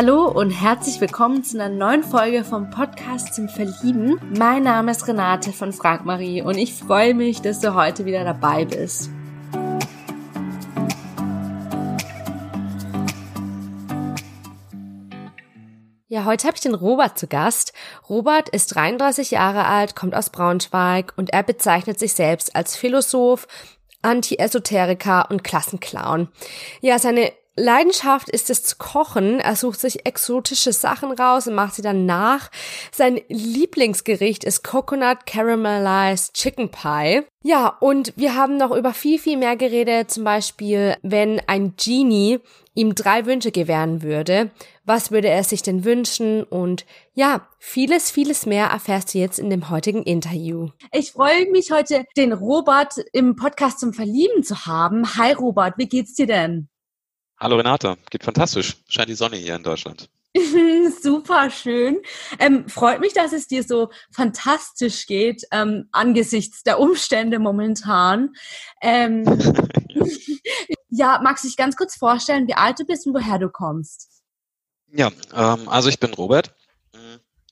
Hallo 0.00 0.28
und 0.28 0.52
herzlich 0.52 1.00
willkommen 1.00 1.42
zu 1.42 1.60
einer 1.60 1.74
neuen 1.74 2.04
Folge 2.04 2.44
vom 2.44 2.70
Podcast 2.70 3.34
zum 3.34 3.48
Verlieben. 3.48 4.20
Mein 4.38 4.62
Name 4.62 4.92
ist 4.92 5.08
Renate 5.08 5.52
von 5.52 5.72
Frank 5.72 6.04
Marie 6.04 6.40
und 6.40 6.56
ich 6.56 6.72
freue 6.72 7.14
mich, 7.14 7.42
dass 7.42 7.58
du 7.58 7.74
heute 7.74 8.04
wieder 8.04 8.22
dabei 8.22 8.64
bist. 8.64 9.10
Ja, 16.06 16.26
heute 16.26 16.46
habe 16.46 16.54
ich 16.54 16.62
den 16.62 16.76
Robert 16.76 17.18
zu 17.18 17.26
Gast. 17.26 17.72
Robert 18.08 18.50
ist 18.50 18.72
33 18.76 19.32
Jahre 19.32 19.66
alt, 19.66 19.96
kommt 19.96 20.14
aus 20.14 20.30
Braunschweig 20.30 21.12
und 21.16 21.30
er 21.30 21.42
bezeichnet 21.42 21.98
sich 21.98 22.12
selbst 22.12 22.54
als 22.54 22.76
Philosoph, 22.76 23.48
Anti-Esoteriker 24.02 25.28
und 25.28 25.42
Klassenclown. 25.42 26.28
Ja, 26.82 27.00
seine 27.00 27.32
Leidenschaft 27.58 28.28
ist 28.28 28.50
es 28.50 28.62
zu 28.62 28.76
kochen. 28.76 29.40
Er 29.40 29.56
sucht 29.56 29.80
sich 29.80 30.06
exotische 30.06 30.72
Sachen 30.72 31.10
raus 31.10 31.48
und 31.48 31.54
macht 31.54 31.74
sie 31.74 31.82
dann 31.82 32.06
nach. 32.06 32.50
Sein 32.92 33.20
Lieblingsgericht 33.28 34.44
ist 34.44 34.62
Coconut 34.62 35.26
Caramelized 35.26 36.34
Chicken 36.34 36.70
Pie. 36.70 37.22
Ja, 37.42 37.68
und 37.80 38.12
wir 38.16 38.36
haben 38.36 38.56
noch 38.56 38.70
über 38.70 38.94
viel, 38.94 39.18
viel 39.18 39.36
mehr 39.36 39.56
geredet. 39.56 40.10
Zum 40.10 40.24
Beispiel, 40.24 40.96
wenn 41.02 41.40
ein 41.46 41.74
Genie 41.76 42.38
ihm 42.74 42.94
drei 42.94 43.26
Wünsche 43.26 43.50
gewähren 43.50 44.02
würde. 44.02 44.52
Was 44.84 45.10
würde 45.10 45.28
er 45.28 45.42
sich 45.42 45.62
denn 45.62 45.84
wünschen? 45.84 46.44
Und 46.44 46.86
ja, 47.12 47.48
vieles, 47.58 48.10
vieles 48.10 48.46
mehr 48.46 48.66
erfährst 48.66 49.12
du 49.12 49.18
jetzt 49.18 49.40
in 49.40 49.50
dem 49.50 49.68
heutigen 49.68 50.04
Interview. 50.04 50.68
Ich 50.92 51.12
freue 51.12 51.50
mich 51.50 51.72
heute, 51.72 52.04
den 52.16 52.32
Robert 52.32 52.94
im 53.12 53.34
Podcast 53.34 53.80
zum 53.80 53.92
Verlieben 53.92 54.44
zu 54.44 54.66
haben. 54.66 55.16
Hi 55.16 55.32
Robert, 55.32 55.74
wie 55.76 55.88
geht's 55.88 56.14
dir 56.14 56.28
denn? 56.28 56.68
Hallo 57.40 57.54
Renate, 57.54 57.96
geht 58.10 58.24
fantastisch. 58.24 58.78
Scheint 58.88 59.08
die 59.08 59.14
Sonne 59.14 59.36
hier 59.36 59.54
in 59.54 59.62
Deutschland. 59.62 60.10
Super 61.02 61.50
schön. 61.50 61.98
Ähm, 62.40 62.68
freut 62.68 62.98
mich, 62.98 63.12
dass 63.12 63.32
es 63.32 63.46
dir 63.46 63.62
so 63.62 63.90
fantastisch 64.10 65.06
geht 65.06 65.44
ähm, 65.52 65.88
angesichts 65.92 66.64
der 66.64 66.80
Umstände 66.80 67.38
momentan. 67.38 68.34
Ähm, 68.82 69.24
ja, 70.90 71.20
magst 71.22 71.44
du 71.44 71.48
dich 71.48 71.56
ganz 71.56 71.76
kurz 71.76 71.96
vorstellen, 71.96 72.48
wie 72.48 72.54
alt 72.54 72.80
du 72.80 72.84
bist 72.84 73.06
und 73.06 73.14
woher 73.14 73.38
du 73.38 73.48
kommst? 73.48 74.08
Ja, 74.88 75.12
ähm, 75.32 75.68
also 75.68 75.88
ich 75.88 76.00
bin 76.00 76.14
Robert. 76.14 76.56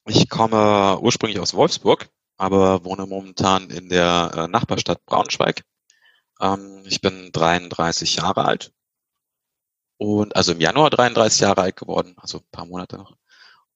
Ich 0.08 0.28
komme 0.28 0.98
ursprünglich 1.00 1.38
aus 1.38 1.54
Wolfsburg, 1.54 2.08
aber 2.38 2.84
wohne 2.84 3.06
momentan 3.06 3.70
in 3.70 3.88
der 3.88 4.32
äh, 4.34 4.48
Nachbarstadt 4.48 5.06
Braunschweig. 5.06 5.62
Ähm, 6.40 6.82
ich 6.86 7.00
bin 7.00 7.30
33 7.32 8.16
Jahre 8.16 8.44
alt 8.44 8.72
und 9.98 10.36
also 10.36 10.52
im 10.52 10.60
Januar 10.60 10.90
33 10.90 11.40
Jahre 11.40 11.62
alt 11.62 11.76
geworden, 11.76 12.14
also 12.18 12.38
ein 12.38 12.50
paar 12.50 12.66
Monate 12.66 12.96
noch. 12.96 13.16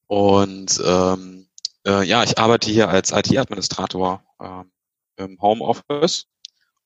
Und 0.07 0.81
ähm, 0.85 1.49
äh, 1.87 2.05
ja, 2.05 2.23
ich 2.25 2.39
arbeite 2.39 2.71
hier 2.71 2.89
als 2.89 3.13
IT-Administrator 3.13 4.23
äh, 4.39 5.23
im 5.23 5.41
Homeoffice 5.41 6.27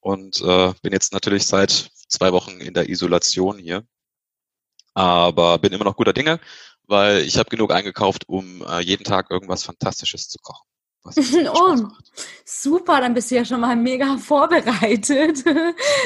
und 0.01 0.41
äh, 0.43 0.73
bin 0.83 0.93
jetzt 0.93 1.13
natürlich 1.13 1.47
seit 1.47 1.91
zwei 2.09 2.33
Wochen 2.33 2.61
in 2.61 2.75
der 2.75 2.89
Isolation 2.89 3.59
hier. 3.59 3.85
Aber 4.95 5.59
bin 5.59 5.73
immer 5.73 5.85
noch 5.85 5.97
guter 5.97 6.13
Dinge, 6.13 6.39
weil 6.87 7.19
ich 7.23 7.39
habe 7.39 7.51
genug 7.51 7.73
eingekauft, 7.73 8.29
um 8.29 8.63
äh, 8.67 8.81
jeden 8.81 9.05
Tag 9.05 9.31
irgendwas 9.31 9.65
Fantastisches 9.65 10.29
zu 10.29 10.39
kochen. 10.39 10.67
oh, 11.53 11.77
super, 12.45 13.01
dann 13.01 13.15
bist 13.15 13.31
du 13.31 13.37
ja 13.37 13.45
schon 13.45 13.61
mal 13.61 13.77
mega 13.77 14.17
vorbereitet. 14.19 15.45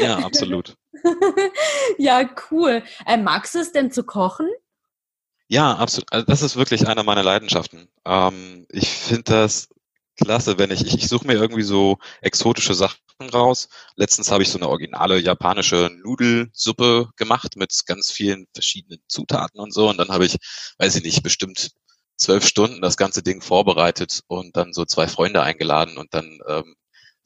Ja, 0.01 0.19
absolut. 0.19 0.77
ja, 1.99 2.29
cool. 2.51 2.83
Äh, 3.07 3.17
magst 3.17 3.55
du 3.55 3.61
es 3.61 3.73
denn 3.73 3.93
zu 3.93 4.05
kochen? 4.05 4.49
Ja, 5.49 5.77
absolut. 5.77 6.13
Also 6.13 6.27
das 6.27 6.43
ist 6.43 6.57
wirklich 6.57 6.87
einer 6.87 7.05
meiner 7.05 7.23
Leidenschaften. 7.23 7.89
Ähm, 8.05 8.67
ich 8.71 8.89
finde 8.89 9.23
das 9.23 9.69
klasse, 10.17 10.59
wenn 10.59 10.71
ich, 10.71 10.85
ich, 10.85 10.95
ich 10.95 11.09
suche 11.09 11.27
mir 11.27 11.35
irgendwie 11.35 11.63
so 11.63 11.99
exotische 12.21 12.75
Sachen 12.75 12.99
raus. 13.33 13.69
Letztens 13.97 14.31
habe 14.31 14.43
ich 14.43 14.51
so 14.51 14.59
eine 14.59 14.69
originale 14.69 15.19
japanische 15.19 15.91
Nudelsuppe 16.03 17.09
gemacht 17.17 17.57
mit 17.57 17.73
ganz 17.87 18.11
vielen 18.11 18.47
verschiedenen 18.53 19.01
Zutaten 19.09 19.61
und 19.61 19.73
so. 19.73 19.89
Und 19.89 19.99
dann 19.99 20.09
habe 20.09 20.27
ich, 20.27 20.37
weiß 20.79 20.97
ich 20.97 21.05
nicht, 21.05 21.23
bestimmt 21.23 21.71
zwölf 22.19 22.47
Stunden 22.47 22.83
das 22.83 22.97
ganze 22.97 23.23
Ding 23.23 23.41
vorbereitet 23.43 24.23
und 24.27 24.57
dann 24.57 24.73
so 24.73 24.85
zwei 24.85 25.09
Freunde 25.09 25.43
eingeladen 25.43 25.97
und 25.99 26.15
dann 26.15 26.39
ähm, 26.49 26.75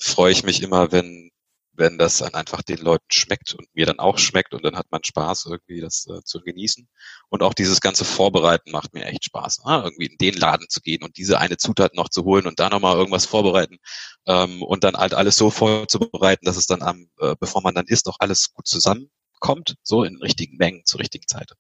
freue 0.01 0.33
ich 0.33 0.45
mich 0.45 0.63
immer, 0.63 0.93
wenn 0.93 1.33
wenn 1.75 1.99
das 1.99 2.19
dann 2.19 2.35
einfach 2.35 2.63
den 2.63 2.79
Leuten 2.79 3.07
schmeckt 3.11 3.55
und 3.55 3.67
mir 3.75 3.87
dann 3.87 3.99
auch 3.99 4.19
schmeckt 4.19 4.53
und 4.55 4.65
dann 4.65 4.77
hat 4.77 4.91
man 4.91 5.03
Spaß 5.03 5.47
irgendwie 5.47 5.81
das 5.81 6.07
äh, 6.07 6.23
zu 6.23 6.41
genießen 6.41 6.87
und 7.31 7.43
auch 7.43 7.55
dieses 7.55 7.81
ganze 7.81 8.05
Vorbereiten 8.05 8.71
macht 8.71 8.93
mir 8.93 9.07
echt 9.07 9.25
Spaß, 9.25 9.65
ne? 9.65 9.81
irgendwie 9.85 10.07
in 10.07 10.19
den 10.19 10.35
Laden 10.35 10.69
zu 10.69 10.81
gehen 10.81 11.03
und 11.03 11.17
diese 11.17 11.39
eine 11.39 11.57
Zutat 11.57 11.95
noch 11.95 12.09
zu 12.09 12.25
holen 12.25 12.47
und 12.47 12.61
da 12.61 12.69
nochmal 12.69 12.97
irgendwas 12.97 13.27
vorbereiten 13.27 13.79
ähm, 14.27 14.63
und 14.63 14.85
dann 14.85 14.97
halt 14.97 15.15
alles 15.15 15.37
so 15.37 15.51
vorzubereiten, 15.51 16.45
dass 16.45 16.57
es 16.57 16.67
dann 16.67 16.83
am, 16.83 17.09
äh, 17.21 17.35
bevor 17.41 17.63
man 17.63 17.75
dann 17.75 17.87
isst, 17.87 18.09
auch 18.09 18.17
alles 18.21 18.53
gut 18.53 18.67
zusammenkommt, 18.67 19.77
so 19.83 20.05
in 20.05 20.19
richtigen 20.19 20.57
Mengen 20.59 20.85
zur 20.85 21.01
richtigen 21.01 21.27
Zeit 21.27 21.53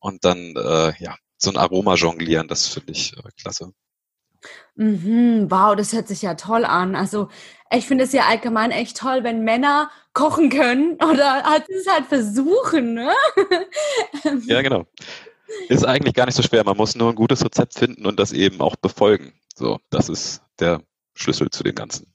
und 0.00 0.24
dann 0.24 0.56
äh, 0.56 0.92
ja 0.98 1.16
so 1.42 1.50
ein 1.50 1.56
Aroma 1.56 1.94
jonglieren, 1.94 2.48
das 2.48 2.68
finde 2.68 2.92
ich 2.92 3.16
äh, 3.16 3.22
klasse. 3.40 3.72
Mhm, 4.74 5.50
wow, 5.50 5.76
das 5.76 5.92
hört 5.92 6.08
sich 6.08 6.22
ja 6.22 6.34
toll 6.34 6.64
an. 6.64 6.96
Also 6.96 7.28
ich 7.70 7.86
finde 7.86 8.04
es 8.04 8.12
ja 8.12 8.26
allgemein 8.26 8.70
echt 8.70 8.96
toll, 8.96 9.22
wenn 9.22 9.44
Männer 9.44 9.90
kochen 10.12 10.50
können 10.50 10.94
oder 11.02 11.42
halt 11.44 11.68
es 11.68 11.86
halt 11.86 12.06
versuchen. 12.06 12.94
Ne? 12.94 13.12
ja, 14.46 14.62
genau. 14.62 14.86
Ist 15.68 15.84
eigentlich 15.84 16.14
gar 16.14 16.26
nicht 16.26 16.34
so 16.34 16.42
schwer. 16.42 16.64
Man 16.64 16.76
muss 16.76 16.94
nur 16.94 17.10
ein 17.10 17.14
gutes 17.14 17.44
Rezept 17.44 17.74
finden 17.74 18.06
und 18.06 18.18
das 18.18 18.32
eben 18.32 18.60
auch 18.60 18.76
befolgen. 18.76 19.34
So, 19.54 19.78
das 19.90 20.08
ist 20.08 20.42
der 20.58 20.82
Schlüssel 21.14 21.50
zu 21.50 21.62
dem 21.62 21.74
Ganzen. 21.74 22.12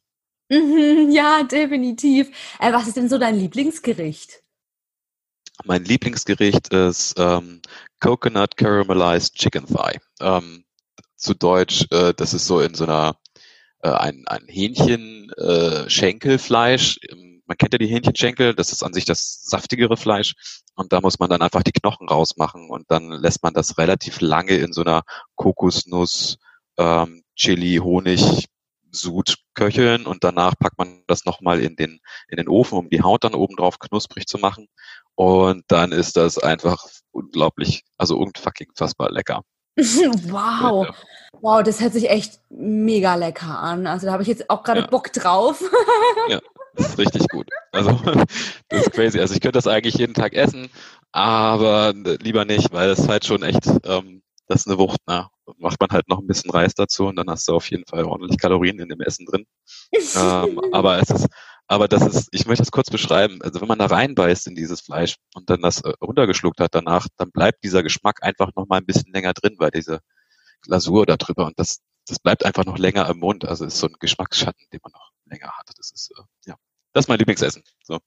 Mhm, 0.50 1.12
ja, 1.12 1.44
definitiv. 1.44 2.30
Äh, 2.60 2.74
was 2.74 2.88
ist 2.88 2.98
denn 2.98 3.10
so 3.10 3.18
dein 3.18 3.36
Lieblingsgericht? 3.36 4.42
Mein 5.66 5.84
Lieblingsgericht 5.84 6.70
ist 6.74 7.16
ähm, 7.18 7.62
Coconut 8.00 8.58
Caramelized 8.58 9.36
Chicken 9.36 9.66
Thigh. 9.66 10.00
Ähm, 10.22 10.66
zu 11.16 11.34
Deutsch, 11.34 11.86
äh, 11.92 12.14
das 12.14 12.34
ist 12.34 12.46
so 12.46 12.62
in 12.62 12.76
so 12.76 12.84
einer 12.86 13.18
äh, 13.82 13.90
ein, 13.90 14.24
ein 14.28 14.46
Hähnchen 14.48 15.32
äh. 15.38 15.88
Ähm, 15.88 17.44
man 17.46 17.58
kennt 17.58 17.74
ja 17.74 17.80
die 17.80 17.88
Hähnchenschenkel, 17.88 18.54
das 18.54 18.72
ist 18.72 18.84
an 18.84 18.94
sich 18.94 19.06
das 19.06 19.42
saftigere 19.44 19.98
Fleisch 19.98 20.36
und 20.76 20.94
da 20.94 21.02
muss 21.02 21.20
man 21.20 21.30
dann 21.30 21.42
einfach 21.42 21.64
die 21.64 21.72
Knochen 21.72 22.10
rausmachen 22.10 22.70
und 22.70 22.86
dann 22.90 23.12
lässt 23.12 23.42
man 23.42 23.54
das 23.54 23.78
relativ 23.78 24.22
lange 24.22 24.56
in 24.58 24.74
so 24.74 24.82
einer 24.82 25.04
Kokosnuss, 25.36 26.38
ähm, 26.78 27.24
Chili, 27.36 27.78
Honig, 27.78 28.48
Sud 28.92 29.38
köcheln 29.54 30.06
und 30.06 30.24
danach 30.24 30.58
packt 30.58 30.78
man 30.78 31.04
das 31.08 31.26
nochmal 31.26 31.62
in 31.62 31.76
den, 31.76 32.00
in 32.28 32.38
den 32.38 32.48
Ofen, 32.48 32.78
um 32.78 32.90
die 32.90 33.02
Haut 33.02 33.24
dann 33.24 33.36
oben 33.36 33.56
drauf 33.56 33.80
knusprig 33.80 34.28
zu 34.28 34.38
machen. 34.38 34.68
Und 35.18 35.64
dann 35.68 35.92
ist 35.92 36.16
das 36.16 36.38
einfach 36.38 36.86
unglaublich, 37.12 37.84
also 37.98 38.18
unfucking 38.20 38.68
fassbar 38.76 39.12
lecker. 39.12 39.42
wow. 39.76 40.88
Wow, 41.42 41.64
das 41.64 41.82
hört 41.82 41.94
sich 41.94 42.08
echt 42.10 42.40
mega 42.50 43.16
lecker 43.16 43.60
an. 43.60 43.88
Also 43.88 44.06
da 44.06 44.14
habe 44.14 44.22
ich 44.22 44.30
jetzt 44.30 44.48
auch 44.52 44.62
gerade 44.62 44.82
ja. 44.82 44.86
Bock 44.86 45.12
drauf. 45.12 45.60
ja, 46.30 46.40
das 46.76 46.90
ist 46.90 46.98
richtig 47.00 47.28
gut. 47.30 47.48
Also 47.72 47.92
das 48.70 48.82
ist 48.82 48.92
crazy. 48.92 49.20
Also 49.20 49.34
ich 49.34 49.42
könnte 49.42 49.58
das 49.58 49.66
eigentlich 49.66 49.96
jeden 49.96 50.14
Tag 50.14 50.34
essen, 50.34 50.70
aber 51.12 51.94
lieber 51.96 52.46
nicht, 52.46 52.72
weil 52.72 52.92
es 52.92 53.08
halt 53.08 53.26
schon 53.26 53.42
echt, 53.42 53.66
ähm, 53.86 54.22
das 54.48 54.62
ist 54.62 54.68
eine 54.68 54.78
Wucht. 54.78 55.00
Ne? 55.08 55.28
Macht 55.58 55.80
man 55.80 55.90
halt 55.92 56.08
noch 56.10 56.20
ein 56.20 56.28
bisschen 56.28 56.52
Reis 56.52 56.74
dazu 56.74 57.08
und 57.08 57.16
dann 57.16 57.30
hast 57.30 57.48
du 57.48 57.54
auf 57.56 57.70
jeden 57.70 57.86
Fall 57.86 58.04
ordentlich 58.04 58.38
Kalorien 58.38 58.80
in 58.80 58.90
dem 58.90 59.02
Essen 59.02 59.26
drin. 59.26 59.46
ähm, 59.92 60.60
aber 60.74 61.00
es 61.00 61.10
ist 61.10 61.28
aber 61.68 61.88
das 61.90 62.06
ist, 62.06 62.30
ich 62.32 62.46
möchte 62.46 62.64
das 62.64 62.72
kurz 62.72 62.90
beschreiben. 62.90 63.42
Also 63.42 63.60
wenn 63.60 63.68
man 63.68 63.80
da 63.80 63.88
reinbeißt 63.88 64.48
in 64.48 64.56
dieses 64.56 64.80
Fleisch 64.82 65.18
und 65.36 65.50
dann 65.50 65.62
das 65.62 65.82
äh, 65.82 65.92
runtergeschluckt 66.02 66.62
hat 66.62 66.74
danach, 66.74 67.08
dann 67.18 67.32
bleibt 67.32 67.64
dieser 67.64 67.84
Geschmack 67.84 68.24
einfach 68.24 68.52
noch 68.56 68.68
mal 68.68 68.78
ein 68.78 68.86
bisschen 68.86 69.12
länger 69.12 69.34
drin, 69.34 69.56
weil 69.60 69.72
diese 69.72 70.00
Glasur 70.62 71.06
da 71.06 71.18
drüber 71.18 71.46
und 71.46 71.60
das, 71.60 71.80
das 72.08 72.20
bleibt 72.20 72.46
einfach 72.46 72.66
noch 72.66 72.78
länger 72.78 73.10
im 73.10 73.20
Mund. 73.20 73.46
Also 73.46 73.66
ist 73.66 73.80
so 73.80 73.88
ein 73.88 73.96
Geschmacksschatten, 74.00 74.66
den 74.72 74.80
man 74.82 74.94
noch 74.94 75.12
länger 75.26 75.52
hat. 75.58 75.70
Das 75.78 75.92
ist, 75.92 76.12
äh, 76.18 76.24
ja, 76.46 76.56
das 76.94 77.06
ist 77.06 77.10
mein 77.10 77.20
Lieblingsessen. 77.20 77.64
So. 77.84 78.00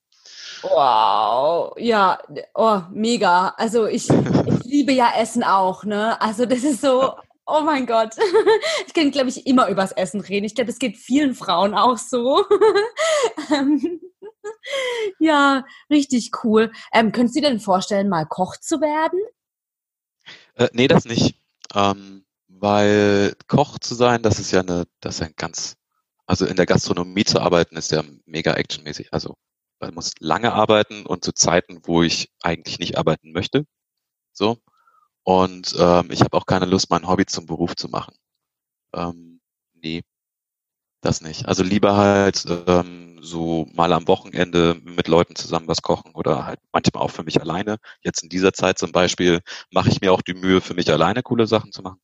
Wow, 0.63 1.75
ja, 1.77 2.19
oh, 2.55 2.81
mega. 2.91 3.49
Also 3.57 3.85
ich, 3.85 4.09
ich 4.09 4.63
liebe 4.65 4.91
ja 4.91 5.13
Essen 5.17 5.43
auch, 5.43 5.83
ne? 5.83 6.19
Also 6.19 6.47
das 6.47 6.63
ist 6.63 6.81
so, 6.81 7.13
Oh 7.45 7.61
mein 7.61 7.85
Gott. 7.85 8.15
Ich 8.87 8.93
kann, 8.93 9.11
glaube 9.11 9.29
ich, 9.29 9.47
immer 9.47 9.69
übers 9.69 9.93
Essen 9.93 10.19
reden. 10.19 10.45
Ich 10.45 10.55
glaube, 10.55 10.67
das 10.67 10.79
geht 10.79 10.97
vielen 10.97 11.33
Frauen 11.33 11.73
auch 11.73 11.97
so. 11.97 12.45
Ähm, 13.51 14.01
ja, 15.19 15.65
richtig 15.89 16.31
cool. 16.43 16.71
Ähm, 16.93 17.11
könntest 17.11 17.35
du 17.35 17.41
dir 17.41 17.49
denn 17.49 17.59
vorstellen, 17.59 18.09
mal 18.09 18.25
Koch 18.25 18.57
zu 18.57 18.81
werden? 18.81 19.19
Äh, 20.55 20.69
nee, 20.73 20.87
das 20.87 21.05
nicht. 21.05 21.37
Ähm, 21.73 22.25
weil 22.47 23.35
Koch 23.47 23.79
zu 23.79 23.95
sein, 23.95 24.21
das 24.23 24.39
ist 24.39 24.51
ja 24.51 24.61
eine, 24.61 24.85
das 24.99 25.15
ist 25.15 25.21
ein 25.21 25.33
ganz, 25.35 25.77
also 26.25 26.45
in 26.45 26.55
der 26.55 26.65
Gastronomie 26.65 27.23
zu 27.23 27.39
arbeiten, 27.39 27.77
ist 27.77 27.91
ja 27.91 28.03
mega 28.25 28.53
actionmäßig. 28.53 29.13
Also 29.13 29.35
man 29.79 29.93
muss 29.93 30.11
lange 30.19 30.53
arbeiten 30.53 31.05
und 31.05 31.23
zu 31.23 31.33
Zeiten, 31.33 31.81
wo 31.83 32.03
ich 32.03 32.31
eigentlich 32.41 32.79
nicht 32.79 32.97
arbeiten 32.97 33.31
möchte. 33.31 33.65
So. 34.33 34.57
Und 35.23 35.75
ähm, 35.77 36.09
ich 36.11 36.21
habe 36.21 36.35
auch 36.37 36.45
keine 36.45 36.65
Lust, 36.65 36.89
mein 36.89 37.07
Hobby 37.07 37.25
zum 37.25 37.45
Beruf 37.45 37.75
zu 37.75 37.89
machen. 37.89 38.15
Ähm, 38.93 39.39
nee, 39.73 40.03
das 41.01 41.21
nicht. 41.21 41.47
Also 41.47 41.63
lieber 41.63 41.95
halt 41.95 42.45
ähm, 42.67 43.19
so 43.21 43.67
mal 43.73 43.93
am 43.93 44.07
Wochenende 44.07 44.79
mit 44.83 45.07
Leuten 45.07 45.35
zusammen 45.35 45.67
was 45.67 45.81
kochen 45.81 46.13
oder 46.13 46.45
halt 46.45 46.59
manchmal 46.71 47.03
auch 47.03 47.11
für 47.11 47.23
mich 47.23 47.39
alleine. 47.39 47.77
Jetzt 48.01 48.23
in 48.23 48.29
dieser 48.29 48.53
Zeit 48.53 48.79
zum 48.79 48.91
Beispiel 48.91 49.41
mache 49.71 49.89
ich 49.89 50.01
mir 50.01 50.11
auch 50.11 50.21
die 50.21 50.33
Mühe, 50.33 50.61
für 50.61 50.73
mich 50.73 50.91
alleine 50.91 51.21
coole 51.23 51.47
Sachen 51.47 51.71
zu 51.71 51.81
machen. 51.81 51.99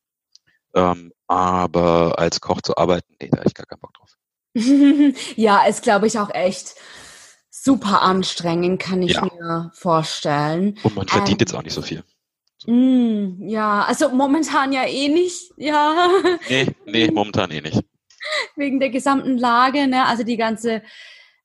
Ähm, 0.74 1.12
aber 1.26 2.18
als 2.18 2.40
Koch 2.40 2.60
zu 2.62 2.76
arbeiten, 2.76 3.14
nee, 3.20 3.28
da 3.30 3.38
habe 3.38 3.48
ich 3.48 3.54
gar 3.54 3.66
keinen 3.66 3.80
Bock 3.80 3.94
drauf. 3.94 4.16
ja, 5.36 5.64
ist 5.64 5.82
glaube 5.82 6.06
ich 6.06 6.18
auch 6.18 6.30
echt 6.30 6.74
super 7.50 8.02
anstrengend, 8.02 8.80
kann 8.80 9.02
ich 9.02 9.14
ja. 9.14 9.24
mir 9.24 9.70
vorstellen. 9.74 10.78
Und 10.82 10.94
man 10.94 11.08
verdient 11.08 11.40
ähm, 11.40 11.46
jetzt 11.46 11.54
auch 11.54 11.62
nicht 11.62 11.74
so 11.74 11.82
viel. 11.82 12.04
Mm, 12.66 13.48
ja, 13.48 13.82
also 13.82 14.10
momentan 14.10 14.72
ja 14.72 14.84
eh 14.84 15.08
nicht, 15.08 15.52
ja. 15.56 16.08
Nee, 16.48 16.66
nee, 16.86 17.10
momentan 17.10 17.50
eh 17.50 17.60
nicht. 17.60 17.82
Wegen 18.56 18.80
der 18.80 18.90
gesamten 18.90 19.38
Lage, 19.38 19.86
ne? 19.86 20.06
Also 20.06 20.24
die 20.24 20.36
ganze 20.36 20.82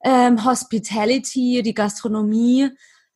ähm, 0.04 0.44
Hospitality, 0.44 1.62
die 1.64 1.74
Gastronomie. 1.74 2.70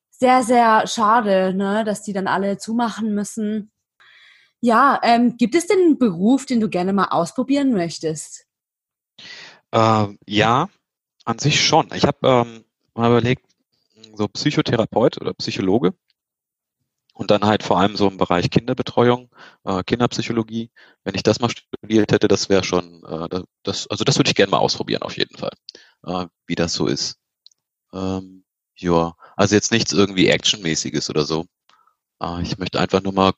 Sehr, 0.10 0.44
sehr 0.44 0.88
schade, 0.88 1.54
ne, 1.54 1.84
dass 1.84 2.02
die 2.02 2.14
dann 2.14 2.28
alle 2.28 2.58
zumachen 2.58 3.14
müssen. 3.14 3.72
Ja, 4.62 5.00
ähm, 5.04 5.38
gibt 5.38 5.54
es 5.54 5.68
denn 5.68 5.80
einen 5.80 6.00
Beruf, 6.00 6.46
den 6.48 6.60
du 6.60 6.70
gerne 6.70 6.94
mal 6.94 7.10
ausprobieren 7.10 7.74
möchtest? 7.74 8.48
Ähm, 9.72 10.18
ja, 10.26 10.70
an 11.26 11.38
sich 11.38 11.64
schon. 11.64 11.90
Ich 11.94 12.06
habe 12.06 12.18
ähm, 12.24 12.64
mal 12.96 13.12
überlegt, 13.12 13.46
so 14.16 14.28
Psychotherapeut 14.28 15.22
oder 15.22 15.34
Psychologe 15.36 15.94
und 17.18 17.32
dann 17.32 17.46
halt 17.46 17.64
vor 17.64 17.80
allem 17.80 17.96
so 17.98 18.08
im 18.08 18.18
Bereich 18.18 18.52
Kinderbetreuung, 18.52 19.30
äh, 19.64 19.84
Kinderpsychologie. 19.84 20.70
Wenn 21.04 21.16
ich 21.16 21.24
das 21.24 21.40
mal 21.40 21.50
studiert 21.50 22.12
hätte, 22.12 22.28
das 22.28 22.48
wäre 22.48 22.64
schon, 22.64 23.04
äh, 23.06 23.42
das, 23.64 23.88
also 23.88 24.04
das 24.04 24.18
würde 24.20 24.30
ich 24.30 24.36
gerne 24.36 24.52
mal 24.52 24.60
ausprobieren 24.60 25.02
auf 25.02 25.18
jeden 25.18 25.36
Fall, 25.36 25.52
äh, 26.06 26.28
wie 26.46 26.54
das 26.56 26.74
so 26.74 26.86
ist. 26.86 27.18
Ähm, 27.92 28.46
ja, 28.76 29.16
also 29.36 29.56
jetzt 29.56 29.72
nichts 29.72 29.94
irgendwie 29.94 30.28
Actionmäßiges 30.28 31.10
oder 31.10 31.26
so. 31.26 31.48
Äh, 32.22 32.44
ich 32.44 32.60
möchte 32.60 32.80
einfach 32.80 33.02
nur 33.02 33.14
mal 33.14 33.34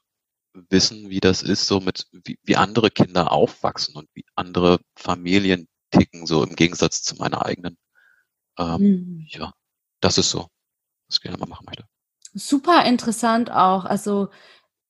wissen, 0.70 1.10
wie 1.10 1.22
das 1.22 1.42
ist, 1.42 1.66
so 1.66 1.80
mit 1.80 2.08
wie, 2.12 2.38
wie 2.44 2.58
andere 2.58 2.92
Kinder 2.92 3.32
aufwachsen 3.32 3.96
und 3.96 4.10
wie 4.14 4.26
andere 4.36 4.80
Familien 4.98 5.70
ticken, 5.92 6.26
so 6.28 6.44
im 6.44 6.58
Gegensatz 6.58 7.02
zu 7.02 7.16
meiner 7.16 7.46
eigenen. 7.46 7.78
Ähm, 8.58 8.82
mhm. 8.82 9.26
Ja, 9.30 9.54
das 10.02 10.18
ist 10.18 10.32
so, 10.32 10.50
was 11.08 11.18
ich 11.18 11.22
gerne 11.22 11.38
mal 11.38 11.48
machen 11.48 11.66
möchte. 11.66 11.86
Super 12.40 12.86
interessant 12.86 13.52
auch. 13.52 13.84
Also, 13.86 14.30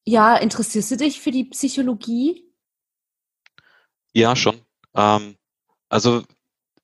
ja, 0.06 0.36
interessierst 0.36 0.92
du 0.92 0.98
dich 0.98 1.20
für 1.20 1.32
die 1.32 1.46
Psychologie? 1.46 2.46
Ja, 4.14 4.36
schon. 4.36 4.62
Ähm, 4.96 5.36
also 5.90 6.24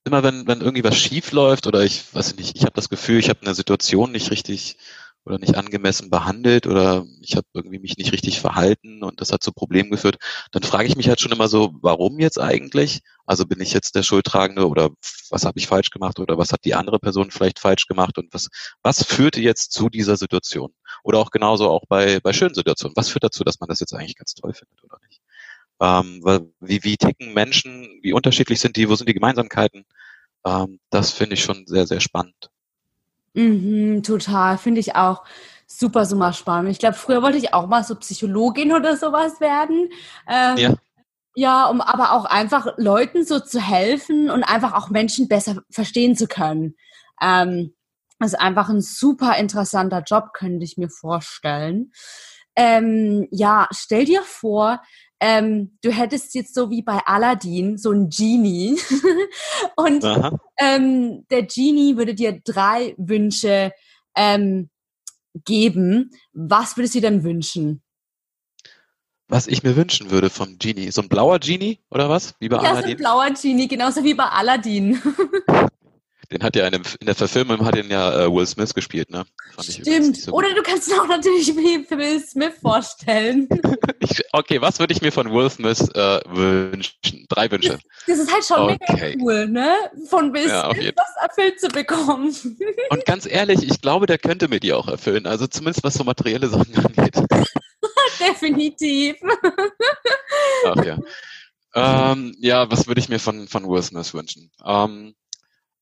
immer 0.06 0.24
wenn, 0.24 0.48
wenn 0.48 0.62
irgendwie 0.62 0.84
was 0.84 0.98
schief 0.98 1.32
läuft 1.32 1.68
oder 1.68 1.84
ich 1.84 2.14
weiß 2.14 2.36
nicht, 2.36 2.56
ich 2.56 2.64
habe 2.64 2.74
das 2.74 2.90
Gefühl, 2.90 3.20
ich 3.20 3.30
habe 3.30 3.42
eine 3.42 3.56
Situation 3.56 4.12
nicht 4.12 4.32
richtig 4.32 4.78
oder 5.26 5.40
nicht 5.40 5.56
angemessen 5.56 6.10
behandelt 6.10 6.68
oder 6.68 7.06
ich 7.22 7.36
habe 7.36 7.48
irgendwie 7.54 7.80
mich 7.80 7.98
nicht 7.98 8.14
richtig 8.14 8.40
verhalten 8.40 9.04
und 9.04 9.22
das 9.22 9.32
hat 9.32 9.44
zu 9.44 9.52
Problemen 9.52 9.90
geführt, 9.90 10.18
dann 10.52 10.64
frage 10.64 10.88
ich 10.88 10.96
mich 10.96 11.10
halt 11.10 11.20
schon 11.20 11.32
immer 11.32 11.48
so, 11.48 11.74
warum 11.82 12.20
jetzt 12.20 12.40
eigentlich? 12.40 13.02
Also 13.26 13.46
bin 13.46 13.60
ich 13.60 13.74
jetzt 13.74 13.96
der 13.96 14.04
Schuldtragende 14.04 14.68
oder 14.68 14.92
was 15.32 15.46
habe 15.46 15.58
ich 15.58 15.68
falsch 15.68 15.90
gemacht 15.90 16.20
oder 16.20 16.38
was 16.38 16.52
hat 16.52 16.64
die 16.64 16.76
andere 16.76 17.00
Person 17.00 17.32
vielleicht 17.32 17.60
falsch 17.60 17.88
gemacht 17.88 18.18
und 18.20 18.34
was, 18.34 18.50
was 18.84 19.04
führte 19.04 19.42
jetzt 19.42 19.72
zu 19.72 19.90
dieser 19.90 20.16
Situation? 20.16 20.74
Oder 21.04 21.20
auch 21.20 21.32
genauso 21.32 21.70
auch 21.70 21.86
bei, 21.88 22.20
bei 22.20 22.34
schönen 22.34 22.54
Situationen. 22.54 22.96
Was 22.96 23.10
führt 23.10 23.24
dazu, 23.24 23.44
dass 23.44 23.60
man 23.60 23.68
das 23.68 23.80
jetzt 23.80 23.94
eigentlich 23.94 24.16
ganz 24.18 24.36
toll 24.36 24.54
findet 24.54 24.84
oder 24.84 25.00
nicht? 25.08 25.22
Ähm, 25.82 26.50
wie, 26.60 26.84
wie 26.84 26.98
ticken 26.98 27.34
Menschen, 27.34 28.00
wie 28.02 28.14
unterschiedlich 28.14 28.60
sind 28.60 28.78
die, 28.78 28.90
wo 28.90 28.96
sind 28.96 29.10
die 29.10 29.14
Gemeinsamkeiten? 29.14 29.86
Ähm, 30.46 30.80
das 30.90 31.12
finde 31.12 31.34
ich 31.36 31.44
schon 31.44 31.66
sehr, 31.68 31.88
sehr 31.88 32.00
spannend. 32.00 32.50
Mhm, 33.36 34.02
total, 34.02 34.58
finde 34.58 34.80
ich 34.80 34.96
auch 34.96 35.24
super, 35.68 36.06
super 36.06 36.34
spannend. 36.34 36.72
Ich 36.72 36.80
glaube, 36.80 36.96
früher 36.96 37.22
wollte 37.22 37.38
ich 37.38 37.54
auch 37.54 37.68
mal 37.68 37.84
so 37.84 37.96
Psychologin 37.96 38.72
oder 38.74 38.98
sowas 38.98 39.40
werden. 39.40 39.90
Ähm, 40.28 40.58
ja. 40.58 40.74
Ja, 41.38 41.66
um 41.66 41.82
aber 41.82 42.14
auch 42.14 42.24
einfach 42.24 42.78
Leuten 42.78 43.26
so 43.26 43.42
zu 43.42 43.60
helfen 43.60 44.30
und 44.30 44.44
einfach 44.44 44.74
auch 44.74 44.90
Menschen 44.90 45.28
besser 45.28 45.58
verstehen 45.70 46.16
zu 46.16 46.28
können. 46.28 46.76
Ähm, 47.22 47.76
also 48.20 48.38
einfach 48.38 48.70
ein 48.70 48.82
super 48.82 49.36
interessanter 49.38 50.02
Job, 50.08 50.32
könnte 50.34 50.64
ich 50.64 50.78
mir 50.78 50.90
vorstellen. 50.90 51.92
Ähm, 52.56 53.28
ja, 53.32 53.68
stell 53.72 54.06
dir 54.06 54.22
vor, 54.24 54.82
ähm, 55.20 55.78
du 55.82 55.92
hättest 55.92 56.36
jetzt 56.36 56.54
so 56.54 56.70
wie 56.70 56.82
bei 56.82 57.00
Aladdin 57.06 57.78
so 57.78 57.92
ein 57.92 58.10
Genie 58.10 58.78
und 59.76 60.04
ähm, 60.58 61.26
der 61.30 61.44
Genie 61.44 61.98
würde 61.98 62.16
dir 62.16 62.42
drei 62.44 62.96
Wünsche 62.98 63.72
ähm, 64.16 64.70
geben. 65.46 66.12
Was 66.34 66.78
würdest 66.78 66.96
du 66.96 67.00
dir 67.02 67.10
denn 67.10 67.24
wünschen? 67.24 67.82
Was 69.28 69.48
ich 69.48 69.64
mir 69.64 69.76
wünschen 69.76 70.12
würde 70.12 70.30
vom 70.30 70.60
Genie. 70.60 70.92
So 70.92 71.02
ein 71.02 71.10
blauer 71.10 71.40
Genie 71.40 71.80
oder 71.90 72.10
was? 72.10 72.36
Wie 72.40 72.50
bei 72.50 72.58
ja, 72.58 72.72
Aladdin? 72.72 72.84
so 72.84 72.92
ein 72.92 72.98
blauer 72.98 73.30
Genie, 73.32 73.68
genauso 73.68 74.04
wie 74.04 74.14
bei 74.14 74.26
Aladdin. 74.26 75.02
Den 76.32 76.44
hat 76.44 76.56
ja 76.56 76.68
in, 76.68 76.84
der 77.02 77.16
Verfilmung 77.16 77.66
hat 77.66 77.76
ihn 77.76 77.90
ja 77.90 78.26
äh, 78.26 78.34
Will 78.34 78.46
Smith 78.46 78.74
gespielt, 78.74 79.10
ne? 79.10 79.26
Stimmt. 79.60 80.18
So 80.18 80.32
Oder 80.32 80.54
du 80.54 80.64
kannst 80.64 80.92
auch 80.94 81.08
natürlich 81.08 81.48
wie 81.56 81.90
Will 81.90 82.20
Smith 82.20 82.54
vorstellen. 82.62 83.48
ich, 84.00 84.22
okay, 84.32 84.62
was 84.62 84.80
würde 84.80 84.94
ich 84.94 85.02
mir 85.02 85.12
von 85.12 85.32
Will 85.32 85.50
Smith 85.50 85.90
äh, 85.94 86.20
wünschen? 86.28 87.26
Drei 87.30 87.50
Wünsche. 87.52 87.70
Das, 87.70 87.82
das 88.08 88.20
ist 88.20 88.34
halt 88.34 88.46
schon 88.46 88.72
okay. 88.72 89.16
mega 89.16 89.24
cool, 89.24 89.48
ne? 89.48 89.76
Von 90.10 90.34
Will 90.34 90.48
ja, 90.48 90.72
Smith 90.74 90.94
was 90.96 91.30
erfüllt 91.30 91.60
zu 91.60 91.68
bekommen. 91.68 92.36
Und 92.90 93.06
ganz 93.06 93.26
ehrlich, 93.26 93.64
ich 93.64 93.82
glaube, 93.82 94.06
der 94.06 94.18
könnte 94.18 94.48
mir 94.48 94.60
die 94.60 94.74
auch 94.74 94.88
erfüllen. 94.88 95.28
Also 95.28 95.48
zumindest 95.48 95.84
was 95.84 95.94
so 95.94 96.04
materielle 96.04 96.48
Sachen 96.48 96.76
angeht. 96.76 97.16
Definitiv. 98.20 99.18
Ach 100.66 100.84
ja. 100.84 100.98
Ähm, 101.76 102.34
ja, 102.40 102.72
was 102.72 102.88
würde 102.88 103.02
ich 103.02 103.10
mir 103.10 103.20
von, 103.20 103.50
von 103.50 103.68
Will 103.68 103.84
Smith 103.84 104.14
wünschen? 104.14 104.50
Ähm, 104.66 105.14